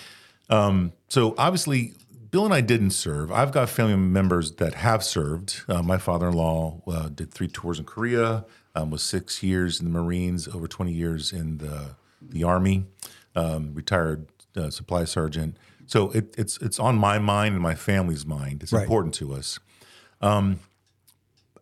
[1.08, 1.92] So obviously,
[2.30, 3.30] Bill and I didn't serve.
[3.30, 5.62] I've got family members that have served.
[5.68, 9.92] Uh, my father-in-law uh, did three tours in Korea, um, was six years in the
[9.92, 12.86] Marines, over twenty years in the the Army,
[13.34, 15.56] um, retired uh, supply sergeant.
[15.86, 18.62] So it, it's it's on my mind and my family's mind.
[18.62, 18.82] It's Right.
[18.82, 19.58] important to us.
[20.20, 20.60] Um,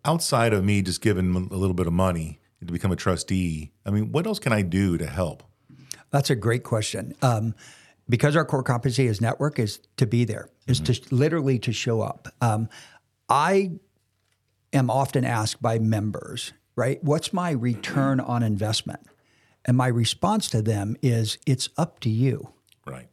[0.05, 3.91] outside of me just giving a little bit of money to become a trustee, I
[3.91, 5.43] mean, what else can I do to help?
[6.11, 7.15] That's a great question.
[7.21, 7.55] Um,
[8.09, 10.49] because our core competency as network is to be there.
[10.67, 12.29] Is to literally to show up.
[12.41, 12.69] Um,
[13.29, 13.73] I
[14.73, 17.03] am often asked by members, right?
[17.03, 19.01] What's my return on investment?
[19.65, 22.53] And my response to them is, it's up to you.
[22.87, 23.09] Right.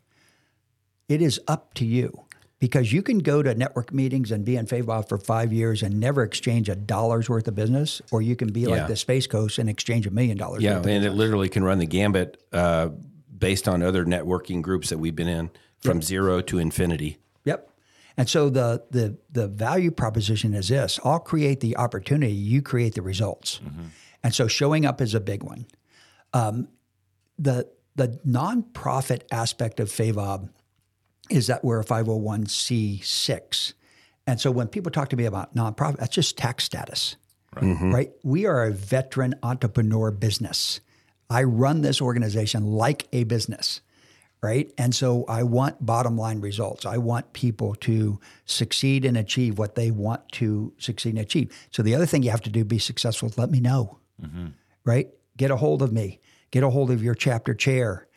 [1.07, 2.25] It is up to you
[2.59, 5.99] because you can go to network meetings and be in FAVOB for five years and
[5.99, 8.67] never exchange a dollar's worth of business, or you can be Yeah.
[8.67, 10.61] like the Space Coast and exchange a million dollars.
[10.61, 12.89] Yeah, and it literally can run the gambit uh,
[13.37, 17.17] based on other networking groups that we've been in from zero to infinity.
[18.11, 18.17] Yep.
[18.17, 22.95] And so the the the value proposition is this: I'll create the opportunity, you create
[22.95, 23.59] the results.
[24.23, 25.65] And so showing up is a big one.
[26.33, 26.67] Um,
[27.39, 30.49] the the nonprofit aspect of FAVOB
[31.29, 33.73] is that we're a 501c6.
[34.27, 37.15] And so when people talk to me about nonprofit, that's just tax status.
[37.91, 38.11] Right.
[38.23, 40.79] We are a veteran entrepreneur business.
[41.29, 43.81] I run this organization like a business
[44.41, 44.71] right?
[44.77, 46.85] And so I want bottom line results.
[46.85, 51.51] I want people to succeed and achieve what they want to succeed and achieve.
[51.71, 53.99] So the other thing you have to do to be successful is let me know,
[54.83, 55.09] right?
[55.37, 56.19] Get a hold of me.
[56.49, 58.07] Get a hold of your chapter chair.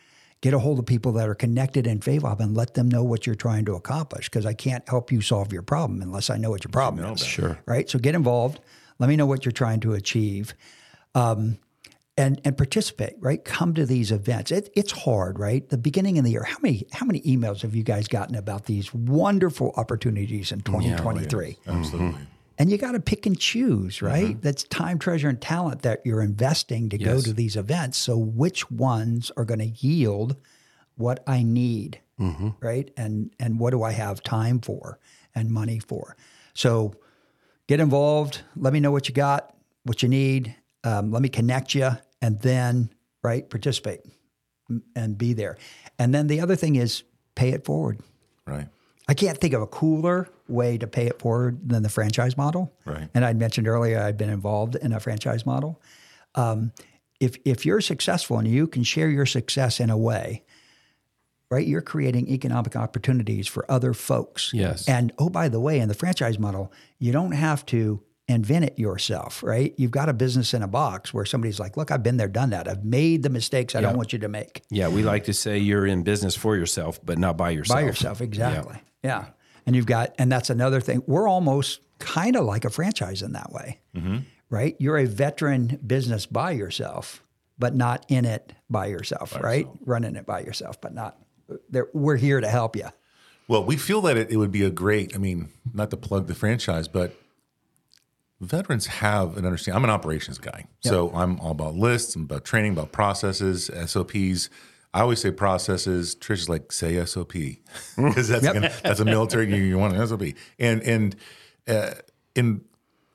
[0.41, 3.27] Get a hold of people that are connected in FAVOB and let them know what
[3.27, 6.51] you're trying to accomplish because I can't help you solve your problem unless I know
[6.51, 7.25] what your problem is.
[7.25, 7.59] Sure.
[7.67, 7.89] Right?
[7.89, 8.61] So get involved.
[8.99, 10.55] Let me know what you're trying to achieve
[11.15, 11.59] um,
[12.17, 13.45] and and participate, right?
[13.45, 14.53] Come to these events.
[14.53, 15.69] It, it's hard, right?
[15.69, 16.45] The beginning of the year.
[16.45, 21.59] How many how many emails have you guys gotten about these wonderful opportunities in 2023?
[21.67, 22.13] Absolutely.
[22.13, 22.25] Mm-hmm.
[22.57, 24.29] And you got to pick and choose, right?
[24.29, 24.41] Mm-hmm.
[24.41, 27.99] That's time, treasure, and talent that you're investing to go to these events.
[27.99, 30.37] So which ones are going to yield
[30.95, 32.51] what I need, mm-hmm.
[32.61, 32.89] right?
[32.97, 35.01] And and what do I have time for
[35.35, 36.17] and money for?
[36.55, 36.95] So
[37.67, 38.43] get involved.
[38.55, 40.55] Let me know what you got, what you need.
[40.85, 41.91] Um, let me connect you,
[42.23, 42.91] and then
[43.23, 44.01] right participate
[44.95, 45.57] and be there.
[45.99, 47.03] And then the other thing is
[47.35, 48.01] pay it forward.
[48.47, 48.69] Right.
[49.09, 52.73] I can't think of a cooler way to pay it forward than the franchise model.
[52.85, 53.09] Right.
[53.15, 55.81] And I'd mentioned earlier I'd been involved in a franchise model.
[56.35, 56.73] Um,
[57.21, 60.43] if if you're successful and you can share your success in a way,
[61.51, 64.51] right, you're creating economic opportunities for other folks.
[64.53, 64.89] Yes.
[64.89, 68.79] And oh, by the way, in the franchise model, you don't have to invent it
[68.79, 69.75] yourself, right?
[69.77, 72.51] You've got a business in a box where somebody's like, look, I've been there, done
[72.51, 72.69] that.
[72.69, 74.63] I've made the mistakes I don't want you to make.
[74.71, 77.79] Yeah, we like to say you're in business for yourself, but not by yourself.
[77.79, 79.27] by yourself exactly yeah.
[79.67, 83.33] and you've got and that's another thing we're almost kind of like a franchise in
[83.33, 84.19] that way mm-hmm.
[84.51, 87.23] right you're a veteran business by yourself
[87.59, 91.19] but not in it by yourself right running it by yourself but not
[91.69, 92.89] there we're here to help you
[93.47, 96.29] Well, we feel that it, it would be a great, I mean, not to plug
[96.29, 97.15] the franchise, but
[98.41, 99.77] veterans have an understanding.
[99.77, 100.67] I'm an operations guy.
[100.81, 104.51] So I'm all about lists, I'm about training, about processes, SOPs.
[104.93, 106.15] I always say processes.
[106.15, 107.33] Trish is like, say SOP.
[107.97, 110.23] Because that's, gonna, that's a military, you, you want an SOP.
[110.59, 111.17] And, and,
[111.67, 111.95] uh,
[112.37, 112.65] and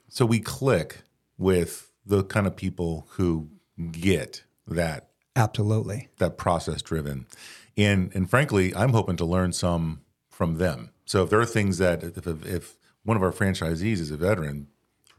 [0.10, 1.04] so we click
[1.38, 3.50] with the kind of people who
[3.92, 7.26] get that absolutely that process driven
[7.78, 11.78] and and frankly i'm hoping to learn some from them so if there are things
[11.78, 14.68] that if, if one of our franchisees is a veteran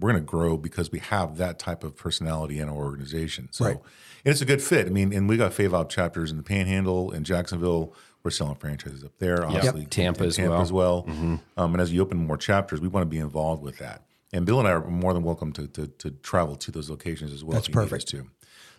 [0.00, 3.64] we're going to grow because we have that type of personality in our organization so
[3.66, 3.76] Right.
[4.24, 7.10] and it's a good fit i mean and we got FAVOB chapters in the panhandle
[7.12, 10.60] in jacksonville we're selling franchises up there obviously Tampa as Tampa well.
[10.62, 11.06] as well
[11.56, 14.46] um, and as you open more chapters we want to be involved with that and
[14.46, 17.42] bill and i are more than welcome to, to, to travel to those locations as
[17.44, 18.08] well That's if you need us perfect.
[18.10, 18.26] to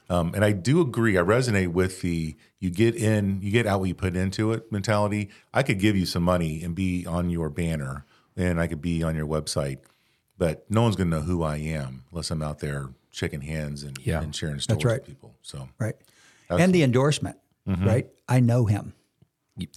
[0.09, 1.17] um, and I do agree.
[1.17, 4.69] I resonate with the you get in, you get out what you put into it
[4.69, 5.29] mentality.
[5.53, 8.03] I could give you some money and be on your banner,
[8.35, 9.77] and I could be on your website,
[10.41, 13.83] but no one's going to know who I am unless I'm out there shaking hands
[13.83, 14.21] and, Yeah.
[14.23, 14.99] and sharing stories right.
[14.99, 15.35] with people.
[15.43, 15.95] So right
[16.49, 18.93] and the endorsement right i know him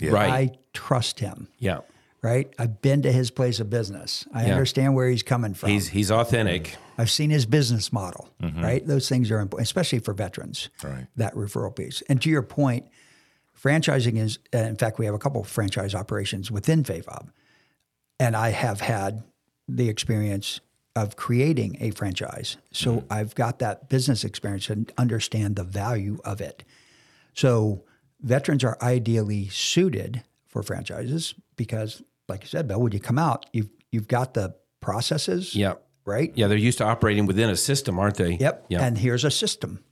[0.03, 0.31] Right.
[0.31, 1.81] i trust him yeah.
[2.22, 5.88] right i've been to his place of business i understand where he's coming from He's
[5.88, 6.77] he's authentic.
[6.98, 8.85] I've seen his business model, right?
[8.87, 11.07] Those things are important, especially for veterans, Right.
[11.16, 12.03] that referral piece.
[12.09, 12.87] And to your point,
[13.61, 17.31] franchising is, uh, in fact, we have a couple of franchise operations within FAVOB.
[18.21, 19.25] And I have had
[19.69, 20.60] the experience
[20.96, 22.56] of creating a franchise.
[22.73, 26.62] So I've got that business experience and understand the value of it.
[27.35, 27.85] So
[28.21, 33.46] veterans are ideally suited for franchises because, like you said, Bill, when you come out,
[33.52, 35.75] you've, you've got the processes, Yeah.
[36.04, 36.31] right?
[36.37, 38.35] Yeah, they're used to operating within a system, aren't they?
[38.37, 38.67] Yep.
[38.69, 38.85] Yeah.
[38.85, 39.83] And here's a system.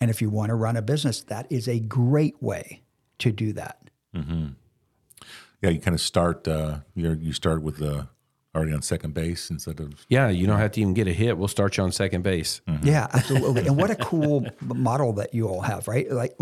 [0.00, 2.82] And if you want to run a business, that is a great way
[3.20, 3.78] to do that.
[4.12, 6.46] yeah, you kind of start.
[6.46, 8.08] Uh, you you start with the
[8.54, 11.38] already on second base instead of yeah, you don't have to even get a hit.
[11.38, 12.60] We'll start you on second base.
[12.68, 12.86] Mm-hmm.
[12.86, 13.66] Yeah, absolutely.
[13.66, 16.10] and what a cool model that you all have, right?
[16.10, 16.36] Like,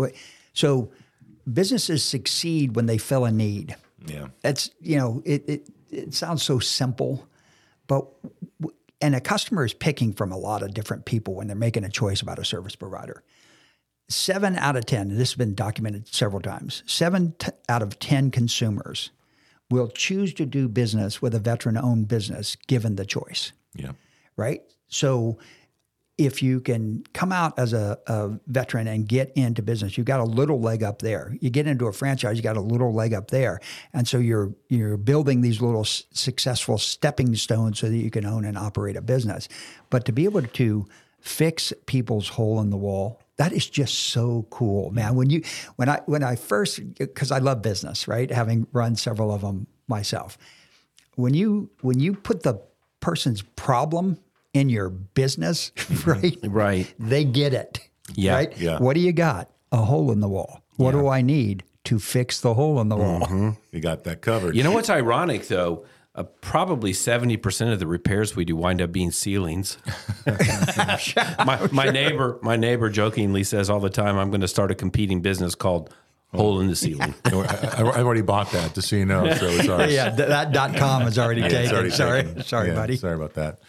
[0.53, 0.91] so
[1.51, 3.75] businesses succeed when they fill a need.
[4.05, 4.27] Yeah.
[4.43, 7.27] It's you know it it, it sounds so simple,
[7.87, 8.05] but
[8.99, 11.89] and a customer is picking from a lot of different people when they're making a
[11.89, 13.23] choice about a service provider.
[14.09, 16.83] Seven out of ten, and this has been documented several times.
[16.85, 19.11] Seven t- out of ten consumers
[19.71, 23.93] will choose to do business with a veteran-owned business given the choice Yeah.
[24.37, 24.61] right?
[24.87, 25.37] So
[26.17, 30.19] if you can come out as a, a veteran and get into business, you've got
[30.19, 31.35] a little leg up there.
[31.41, 33.59] You get into a franchise, you got a little leg up there,
[33.93, 38.25] and so you're you're building these little s- successful stepping stones so that you can
[38.25, 39.47] own and operate a business.
[39.89, 40.85] But to be able to
[41.21, 43.19] fix people's hole in the wall.
[43.41, 45.15] That is just so cool, man.
[45.15, 45.41] When you
[45.77, 48.29] when I when I first because I love business, right?
[48.29, 50.37] Having run several of them myself
[51.15, 52.61] when you when you put the
[52.99, 54.17] person's problem
[54.53, 56.09] in your business, mm-hmm.
[56.09, 56.37] right?
[56.43, 56.93] Right.
[56.99, 57.79] They get it.
[58.15, 58.35] Yeah.
[58.35, 58.57] Right?
[58.57, 58.79] Yeah.
[58.79, 59.49] What do you got?
[59.71, 60.61] A hole in the wall.
[60.75, 63.21] What do I need to fix the hole in the wall?
[63.21, 63.51] Mm-hmm.
[63.71, 64.55] You got that covered.
[64.55, 65.85] You know what's ironic though?
[66.13, 69.77] Uh, probably seventy percent of the repairs we do wind up being ceilings.
[71.45, 74.75] my, my neighbor, my neighbor, jokingly says all the time, "I'm going to start a
[74.75, 75.93] competing business called
[76.33, 79.33] Hole in the Ceiling." I, I- I've already bought that, just so you know.
[79.35, 79.93] So it's ours.
[79.93, 81.75] yeah, that dot com is already Yeah, it's taken.
[81.75, 82.43] already sorry, taken.
[82.43, 82.97] sorry, Yeah, buddy.
[82.97, 83.59] Sorry about that.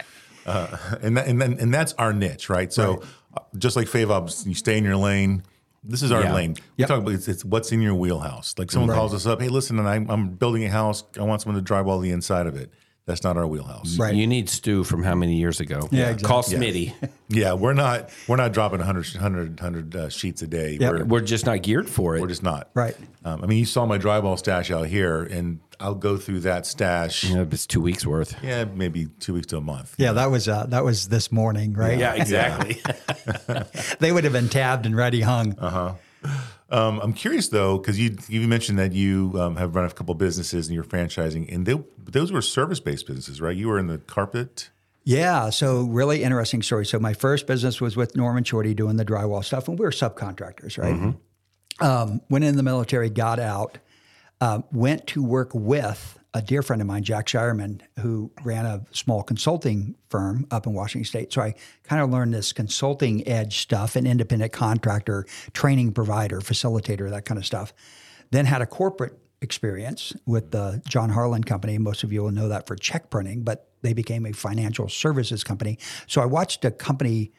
[0.44, 2.72] Uh, and that, and then and that's our niche, right?
[2.72, 3.04] So
[3.36, 5.44] uh, just like FAVOBs, you stay in your lane.
[5.84, 6.34] This is our Yeah.
[6.34, 6.52] lane.
[6.54, 6.88] We Yep.
[6.88, 8.54] talk about it's, it's what's in your wheelhouse.
[8.56, 11.02] Like someone calls us up, hey, listen, and I'm, I'm building a house.
[11.18, 12.70] I want someone to drywall the inside of it.
[13.04, 13.98] That's not our wheelhouse.
[13.98, 14.14] Right.
[14.14, 15.88] You need Stu from how many years ago?
[15.90, 16.28] Yeah, exactly.
[16.28, 16.92] Call Smitty.
[17.28, 20.76] Yeah, we're not we're not dropping 100, 100, 100 uh, sheets a day.
[20.78, 20.92] Yep.
[20.92, 22.20] We're, We're just not geared for it.
[22.20, 22.68] we're just not.
[22.74, 22.94] Right.
[23.24, 26.64] Um, I mean, you saw my drywall stash out here, and I'll go through that
[26.64, 27.24] stash.
[27.24, 28.36] You know, it's two weeks worth.
[28.42, 29.94] Yeah, maybe two weeks to a month.
[29.98, 31.98] Yeah, that was uh, that was this morning, right?
[31.98, 32.80] Yeah, exactly.
[33.98, 35.58] They would have been tabbed and ready hung.
[35.58, 35.94] Uh-huh.
[36.70, 40.14] Um, I'm curious though, because you you mentioned that you um, have run a couple
[40.14, 43.56] businesses and you're franchising, and they, those were service based businesses, right?
[43.56, 44.70] You were in the carpet.
[45.04, 46.86] Yeah, so really interesting story.
[46.86, 49.90] So my first business was with Norman Shorty doing the drywall stuff, and we were
[49.90, 51.14] subcontractors, right?
[51.80, 53.78] Um, went in the military, got out,
[54.42, 58.84] um, went to work with a dear friend of mine, Jack Shireman, who ran a
[58.90, 61.32] small consulting firm up in Washington State.
[61.32, 67.08] So I kind of learned this consulting edge stuff, an independent contractor, training provider, facilitator,
[67.08, 67.72] that kind of stuff.
[68.32, 71.78] Then had a corporate experience with the John Harland Company.
[71.78, 75.44] Most of you will know that for check printing, but they became a financial services
[75.44, 75.78] company.
[76.08, 77.30] So I watched a company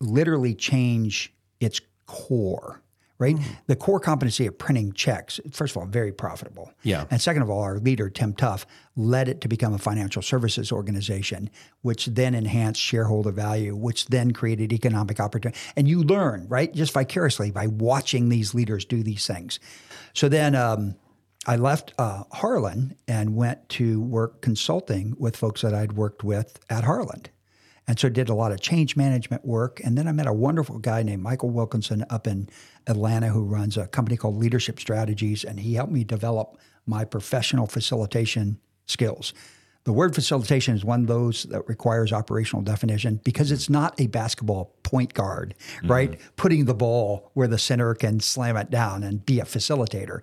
[0.00, 2.80] literally change its core,
[3.18, 3.36] right?
[3.66, 6.72] The core competency of printing checks, first of all, very profitable.
[6.82, 7.04] Yeah.
[7.10, 8.64] And second of all, our leader, Tim Tuff,
[8.96, 11.50] led it to become a financial services organization,
[11.82, 15.58] which then enhanced shareholder value, which then created economic opportunity.
[15.76, 16.72] And you learn, right?
[16.72, 19.58] Just vicariously by watching these leaders do these things.
[20.14, 20.94] So then, um,
[21.46, 26.58] I left uh, Harland and went to work consulting with folks that I'd worked with
[26.68, 27.30] at Harland.
[27.88, 29.80] And so did a lot of change management work.
[29.82, 32.48] And then I met a wonderful guy named Michael Wilkinson up in
[32.86, 35.42] Atlanta who runs a company called Leadership Strategies.
[35.42, 39.32] And he helped me develop my professional facilitation skills.
[39.84, 44.06] The word facilitation is one of those that requires operational definition because it's not a
[44.06, 45.90] basketball point guard, mm-hmm.
[45.90, 46.20] right?
[46.36, 50.20] Putting the ball where the center can slam it down and be a facilitator.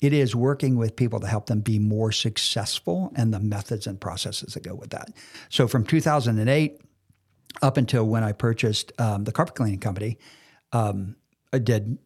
[0.00, 4.00] It is working with people to help them be more successful and the methods and
[4.00, 5.10] processes that go with that.
[5.50, 6.80] So from 2008
[7.62, 10.18] up until when I purchased um, the carpet cleaning company,
[10.72, 11.16] um,
[11.52, 11.98] I did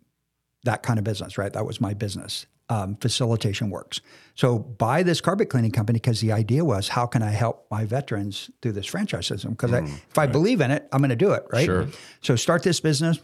[0.65, 1.53] that kind of business, right?
[1.53, 2.47] That was my business.
[2.71, 4.03] Um, facilitation works.
[4.35, 7.87] So buy this carpet cleaning company because the idea was how can I help my
[7.87, 9.53] veterans through this franchise system?
[9.53, 9.73] Because
[10.11, 11.65] if I believe in it, I'm going to do it, right?
[11.65, 11.87] Sure.
[12.21, 13.21] So start this business.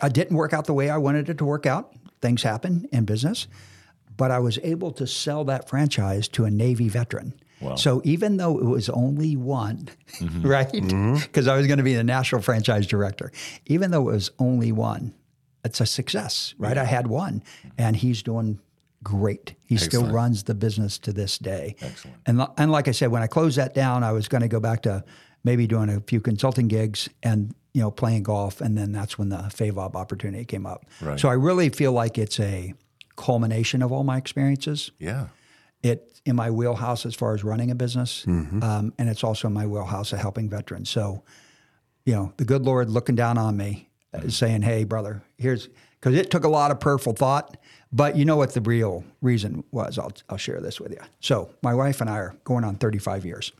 [0.00, 1.92] I didn't work out the way I wanted it to work out.
[2.22, 3.46] Things happen in business,
[4.16, 7.34] but I was able to sell that franchise to a Navy veteran.
[7.76, 9.88] So even though it was only one,
[10.18, 10.46] mm-hmm.
[10.46, 10.70] right?
[10.70, 11.16] Mm-hmm.
[11.16, 13.32] Because I was going to be the national franchise director,
[13.66, 15.14] even though it was only one,
[15.64, 16.78] it's a success, right?
[16.78, 17.42] I had one,
[17.76, 18.60] and he's doing
[19.02, 19.54] great.
[19.64, 21.76] He still runs the business to this day.
[21.80, 22.16] Excellent.
[22.26, 24.60] And, and like I said, when I closed that down, I was going to go
[24.60, 25.04] back to
[25.44, 29.28] maybe doing a few consulting gigs and you know playing golf, and then that's when
[29.28, 30.84] the FAVOB opportunity came up.
[31.00, 31.18] Right.
[31.18, 32.74] So I really feel like it's a
[33.16, 35.26] culmination of all my experiences Yeah.
[35.82, 39.54] It's in my wheelhouse as far as running a business, um, and it's also in
[39.54, 40.90] my wheelhouse of helping veterans.
[40.90, 41.22] So,
[42.04, 45.68] you know, the good Lord looking down on me, uh, saying, "Hey, brother, here's,"
[46.00, 47.56] because it took a lot of prayerful thought.
[47.92, 49.98] But you know what the real reason was?
[49.98, 51.00] I'll I'll share this with you.
[51.20, 53.52] So, my wife and I are going on 35 years,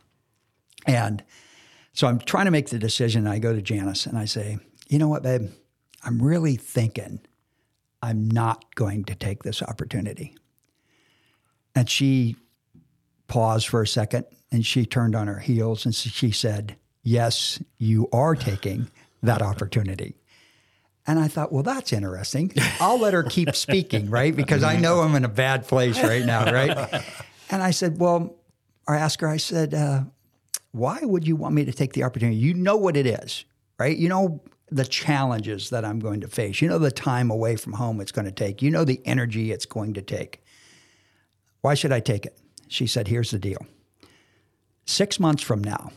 [0.87, 1.23] and
[1.93, 3.27] so I'm trying to make the decision.
[3.27, 4.59] And I go to Janice and I say,
[4.89, 5.51] "You know what, babe?
[6.03, 7.21] I'm really thinking."
[8.01, 10.37] I'm not going to take this opportunity.
[11.79, 12.35] And she
[13.29, 16.75] paused for a second and she turned on her heels and she said,
[17.05, 18.91] Yes, you are taking
[19.23, 20.17] that opportunity.
[21.07, 22.53] And I thought, well, that's interesting.
[22.81, 24.35] I'll let her keep speaking, right?
[24.35, 27.03] Because I know I'm in a bad place right now, right?
[27.51, 28.35] And I said, well,
[28.89, 30.03] I asked her, I said, uh,
[30.73, 32.37] why would you want me to take the opportunity?
[32.37, 33.45] You know what it is,
[33.79, 33.97] right?
[33.97, 36.61] You know the challenges that I'm going to face.
[36.61, 38.61] You know the time away from home it's going to take.
[38.63, 40.43] You know the energy it's going to take.
[41.61, 42.39] Why should I take it?
[42.69, 43.67] She said, here's the deal.
[44.85, 45.93] Six months from now,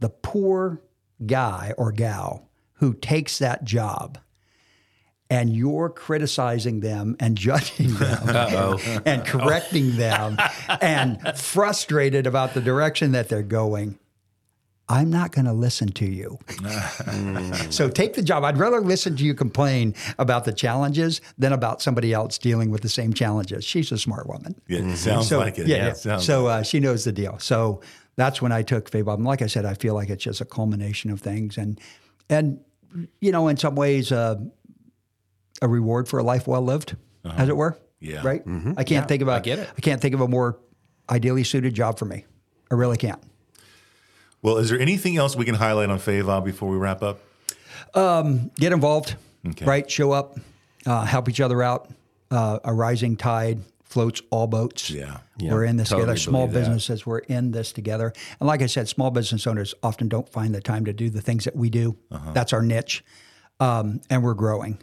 [0.00, 0.82] the poor
[1.24, 4.18] guy or gal who takes that job
[5.28, 10.38] and you're criticizing them and judging them and, and correcting them
[10.80, 13.98] and frustrated about the direction that they're going,
[14.88, 16.38] I'm not going to listen to you.
[17.70, 18.44] so take the job.
[18.44, 22.82] I'd rather listen to you complain about the challenges than about somebody else dealing with
[22.82, 23.64] the same challenges.
[23.64, 24.54] She's a smart woman.
[24.68, 25.66] Yeah, sounds So, like it.
[25.66, 25.92] Yeah, Yeah, yeah.
[25.94, 27.38] sounds so uh, she knows the deal.
[27.40, 27.80] So
[28.14, 29.14] that's when I took FAVOB.
[29.14, 31.80] And like I said, I feel like it's just a culmination of things, and
[32.30, 32.60] and
[33.20, 34.36] you know, in some ways, uh,
[35.60, 37.72] a reward for a life well lived, as it were.
[37.72, 37.80] Uh-huh.
[37.98, 38.22] Yeah.
[38.24, 38.42] Right.
[38.76, 39.68] I can't think of a, I get it.
[39.76, 40.58] I can't think of a more
[41.10, 42.24] ideally suited job for me.
[42.70, 43.20] I really can't.
[44.46, 47.18] Well, is there anything else we can highlight on FAVOB before we wrap up?
[48.54, 49.16] Get involved.
[49.44, 49.64] Okay.
[49.64, 49.90] Right.
[49.90, 50.38] Show up.
[50.86, 51.90] Uh, help each other out.
[52.30, 54.88] Uh, a rising tide floats all boats.
[54.88, 55.18] Yeah.
[55.40, 56.18] we're in this totally together.
[56.20, 56.60] Small believe that.
[56.60, 58.12] businesses, we're in this together.
[58.38, 61.20] And like I said, small business owners often don't find the time to do the
[61.20, 61.96] things that we do.
[62.12, 62.30] Uh-huh.
[62.32, 63.04] That's our niche,
[63.58, 64.78] um, and we're growing.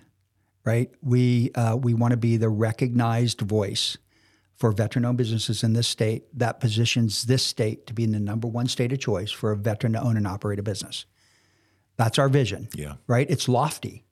[0.66, 0.91] Right?
[1.01, 3.97] We uh, we want to be the recognized voice
[4.56, 8.47] for veteran-owned businesses in this state that positions this state to be in the number
[8.47, 11.06] one state of choice for a veteran to own and operate a business.
[11.97, 12.70] That's our vision.
[12.76, 12.93] Yeah.
[13.08, 13.30] Right?
[13.30, 14.04] It's lofty.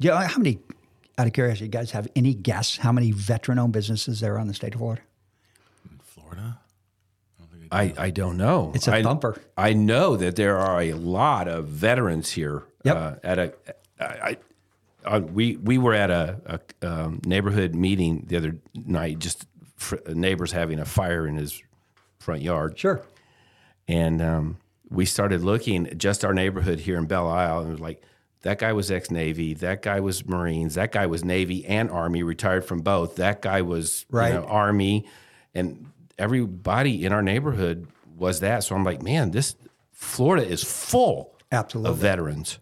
[0.00, 0.58] Do you know how many,
[1.18, 4.40] out of curiosity, you guys have any guess how many veteran owned businesses there are
[4.40, 5.02] in the state of Florida?
[6.02, 6.60] Florida?
[7.70, 8.70] I, I don't know.
[8.74, 9.40] It's a I, thumper.
[9.56, 12.64] I know that there are a lot of veterans here.
[12.84, 12.96] Yep.
[12.96, 13.54] Uh, at a,
[13.98, 14.36] I, I,
[15.04, 19.18] uh, we we were at a, a um, neighborhood meeting the other night.
[19.18, 19.46] Just
[19.76, 21.62] fr- neighbors having a fire in his
[22.18, 23.02] front yard, Sure.
[23.88, 27.72] and um, we started looking at just our neighborhood here in Belle Isle, and it
[27.72, 28.02] was like
[28.42, 32.22] that guy was ex Navy, that guy was Marines, that guy was Navy and Army,
[32.22, 33.16] retired from both.
[33.16, 34.34] That guy was you Right.
[34.34, 35.06] know, Army,
[35.54, 35.86] and
[36.18, 38.64] everybody in our neighborhood was that.
[38.64, 39.56] So I'm like, man, this
[39.92, 41.90] Florida is full Absolutely.
[41.90, 42.58] of veterans.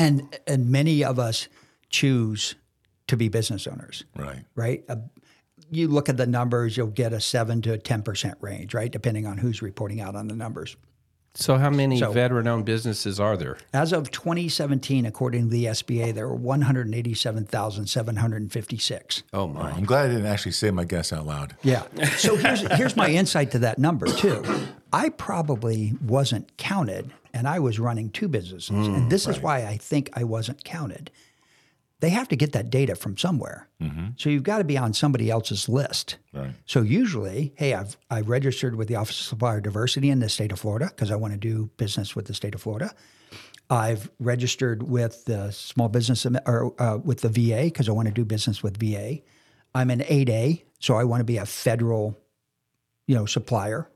[0.00, 1.48] And and many of us
[1.90, 2.54] choose
[3.06, 4.44] to be business owners, Right.
[4.54, 4.84] right?
[4.88, 4.96] Uh,
[5.70, 9.26] you look at the numbers, you'll get a seven to ten percent range, right, depending
[9.26, 10.76] on who's reporting out on the numbers.
[11.34, 13.56] So how many So- veteran-owned businesses are there?
[13.72, 19.22] As of 2017, according to the SBA, there were 187,756.
[19.32, 19.70] Oh my!
[19.72, 21.56] I'm glad I didn't actually say my guess out loud.
[21.62, 21.82] Yeah.
[22.16, 24.42] So here's here's my insight to that number too.
[24.92, 29.76] I probably wasn't counted, and I was running two businesses, and this is why I
[29.76, 31.10] think I wasn't counted.
[32.00, 33.68] They have to get that data from somewhere,
[34.16, 36.16] so you've got to be on somebody else's list.
[36.32, 36.52] Right.
[36.64, 40.52] So usually, hey, I've I registered with the Office of Supplier Diversity in the state
[40.52, 42.94] of Florida because I want to do business with the state of Florida.
[43.70, 48.14] I've registered with the small business or uh, with the VA because I want to
[48.14, 49.20] do business with VA.
[49.74, 52.18] I'm an 8A, so I want to be a federal,
[53.06, 53.88] you know, supplier.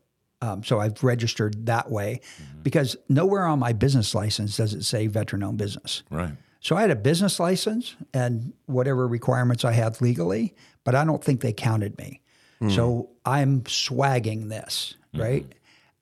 [0.44, 2.20] Um, so I've registered that way
[2.62, 6.02] because nowhere on my business license does it say veteran-owned business.
[6.10, 6.32] Right.
[6.60, 11.22] So I had a business license and whatever requirements I had legally, but I don't
[11.24, 12.20] think they counted me.
[12.68, 15.44] So I'm swagging this right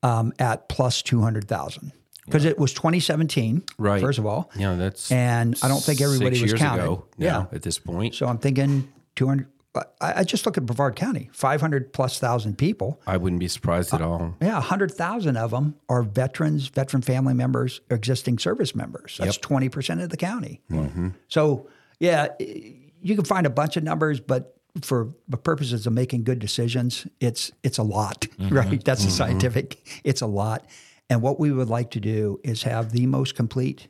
[0.05, 1.91] um, at plus two hundred thousand
[2.25, 3.65] because it was 2017.
[3.79, 4.01] Right.
[4.01, 6.85] First of all, Yeah, that's and I don't think everybody was years counted.
[6.85, 7.07] ago.
[7.19, 7.47] Yeah.
[7.51, 9.49] at this point, So I'm thinking 200.
[9.75, 13.01] I, I just look at Brevard County, 500 plus thousand people.
[13.07, 14.37] I wouldn't be surprised at uh, all.
[14.41, 19.17] Yeah, 100,000 of them are veterans, veteran family members, existing service members.
[19.19, 20.61] That's 20% of the county.
[20.71, 21.09] Mm-hmm.
[21.29, 21.69] So,
[22.01, 26.39] yeah, you can find a bunch of numbers, but for the purposes of making good
[26.39, 28.55] decisions, it's it's a lot, mm-hmm.
[28.55, 28.85] right?
[28.85, 29.17] That's a mm-hmm.
[29.17, 29.79] scientific.
[30.05, 30.67] It's a lot.
[31.11, 33.89] And what we would like to do is have the most complete,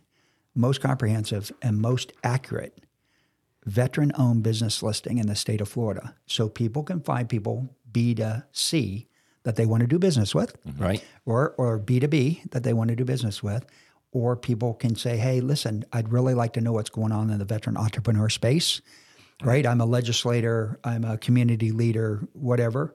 [0.54, 2.81] most comprehensive, and most accurate
[3.64, 6.14] veteran owned business listing in the state of Florida.
[6.26, 9.08] So people can find people B to C
[9.44, 10.60] that they want to do business with.
[10.64, 10.82] Mm-hmm.
[10.82, 11.04] Right?
[11.24, 13.64] or or B2B that they want to do business with.
[14.12, 17.38] Or people can say hey listen I'd really like to know what's going on in
[17.38, 18.80] the veteran entrepreneur space.
[19.42, 19.66] Right.
[19.66, 22.94] I'm a legislator I'm a community leader whatever.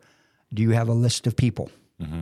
[0.54, 1.70] Do you have a list of people?
[2.02, 2.22] Mm-hmm.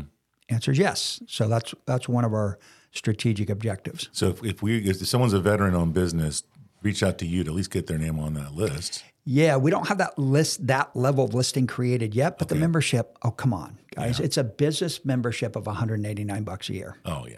[0.49, 1.21] Answer is yes.
[1.27, 2.59] So that's that's one of our
[2.91, 4.09] strategic objectives.
[4.11, 6.43] So if, if we if someone's a veteran owned business,
[6.85, 9.03] reach out to you to at least get their name on that list.
[9.27, 13.17] Yeah, we don't have that list, that level of listing created yet, but the membership,
[13.23, 14.19] oh, come on, guys.
[14.19, 16.95] It's a business membership of 189 bucks a year.
[17.05, 17.37] Oh yeah,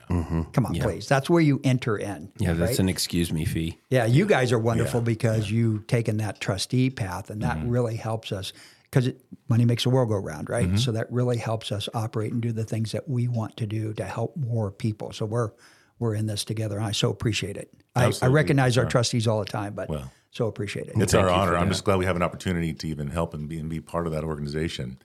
[0.51, 1.07] Come on, please.
[1.07, 2.29] That's where you enter in.
[2.39, 3.79] Yeah, that's an excuse me fee.
[3.89, 7.69] Yeah, you guys are wonderful because you've taken that trustee path, and that Mm-hmm.
[7.69, 8.51] really helps us
[8.91, 9.09] because
[9.47, 10.67] money makes the world go round, right?
[10.67, 10.77] Mm-hmm.
[10.77, 13.93] So that really helps us operate and do the things that we want to do
[13.93, 15.11] to help more people.
[15.13, 15.51] So we're
[15.99, 17.71] we're in this together, and I so appreciate it.
[17.95, 20.11] I, I recognize our trustees all the time, but Well.
[20.31, 20.93] so appreciate it.
[20.97, 21.55] it's Thank our honor.
[21.57, 21.73] I'm that.
[21.73, 24.13] just glad we have an opportunity to even help and be, and be part of
[24.13, 24.99] that organization.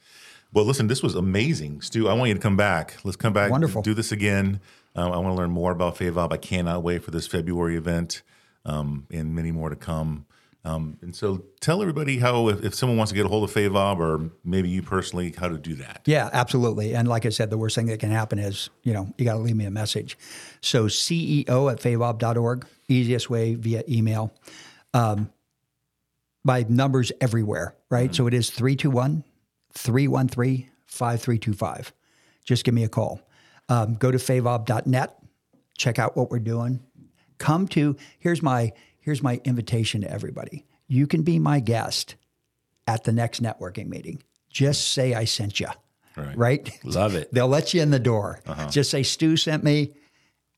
[0.52, 2.08] Well, listen, this was amazing, Stu.
[2.08, 2.96] I want you to come back.
[3.04, 3.50] Let's come back.
[3.50, 3.80] Wonderful.
[3.80, 4.60] Do this again.
[4.94, 6.30] Um, I want to learn more about FAVOB.
[6.32, 8.20] I cannot wait for this February event
[8.66, 10.26] um, and many more to come.
[10.64, 13.52] Um, and so tell everybody how, if, if someone wants to get a hold of
[13.54, 16.02] FAVOB or maybe you personally, how to do that.
[16.06, 16.94] Yeah, absolutely.
[16.94, 19.34] And like I said, the worst thing that can happen is, you know, you got
[19.34, 20.16] to leave me a message.
[20.60, 24.32] So CEO at favob.org, easiest way via email.
[24.94, 25.32] Um,
[26.44, 28.14] my numbers everywhere, right?
[28.14, 29.24] So it is 321
[29.74, 31.92] 313 5325.
[32.44, 33.20] Just give me a call.
[33.68, 35.18] Um, go to favob.net,
[35.78, 36.80] check out what we're doing.
[37.38, 38.72] Come to, here's my,
[39.02, 40.64] here's my invitation to everybody.
[40.88, 42.16] You can be my guest
[42.86, 44.22] at the next networking meeting.
[44.50, 45.68] Just say I sent you.
[46.16, 46.36] Right.
[46.36, 46.78] Right?
[46.84, 47.32] Love it.
[47.32, 48.40] They'll let you in the door.
[48.70, 49.94] Just say Stu sent me.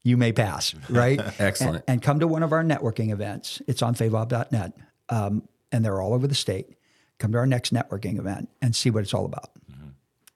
[0.03, 0.75] You may pass.
[0.89, 1.21] Right?
[1.39, 1.77] Excellent.
[1.77, 3.63] And, and come to one of our networking events.
[3.67, 4.73] It's on favob.net.
[5.09, 6.77] Um, and they're all over the state.
[7.19, 9.51] Come to our next networking event and see what it's all about.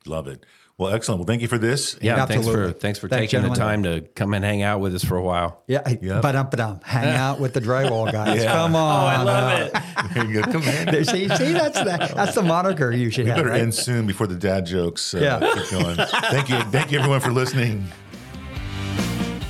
[0.07, 0.47] Love it.
[0.79, 1.19] Well, excellent.
[1.19, 1.99] Well, thank you for this.
[2.01, 4.95] Yeah, thanks for thanks for Thanks, taking the time to come and hang out with
[4.95, 5.65] us for a while.
[5.67, 5.83] Yeah.
[6.01, 6.23] Yep.
[6.23, 8.45] But um, but hang out with the drywall guys.
[8.45, 8.53] Yeah.
[8.53, 9.07] Come on.
[9.09, 10.15] I love it.
[10.15, 10.53] There you go.
[10.53, 11.05] Come in.
[11.05, 13.39] See, see, that's the that's the moniker you should We have.
[13.39, 13.61] better right?
[13.61, 15.41] end soon before the dad jokes uh, Yeah.
[15.55, 15.97] keep going.
[15.97, 16.61] thank you.
[16.71, 17.85] Thank you, everyone, for listening.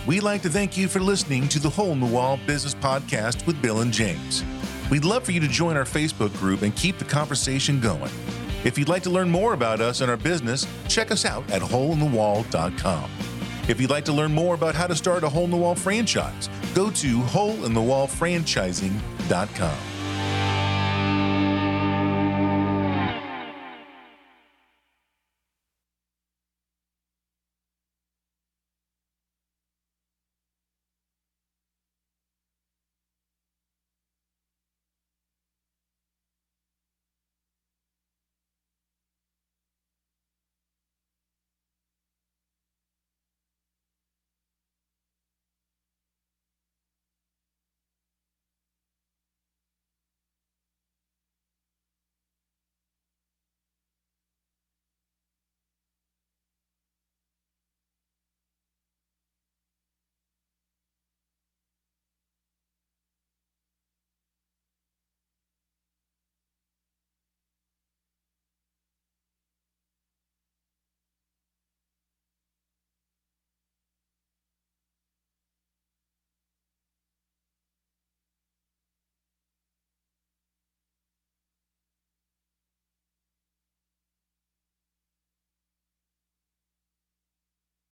[0.06, 3.46] We'd like to thank you for listening to the Hole in the Wall Business Podcast
[3.46, 4.42] with Bill and James.
[4.90, 8.10] We'd love for you to join our Facebook group and keep the conversation going.
[8.64, 11.62] If you'd like to learn more about us and our business, check us out at
[11.62, 13.10] holeinthewall.com.
[13.68, 15.74] If you'd like to learn more about how to start a hole in the wall
[15.74, 19.97] franchise, go to holeinthewallfranchising.com.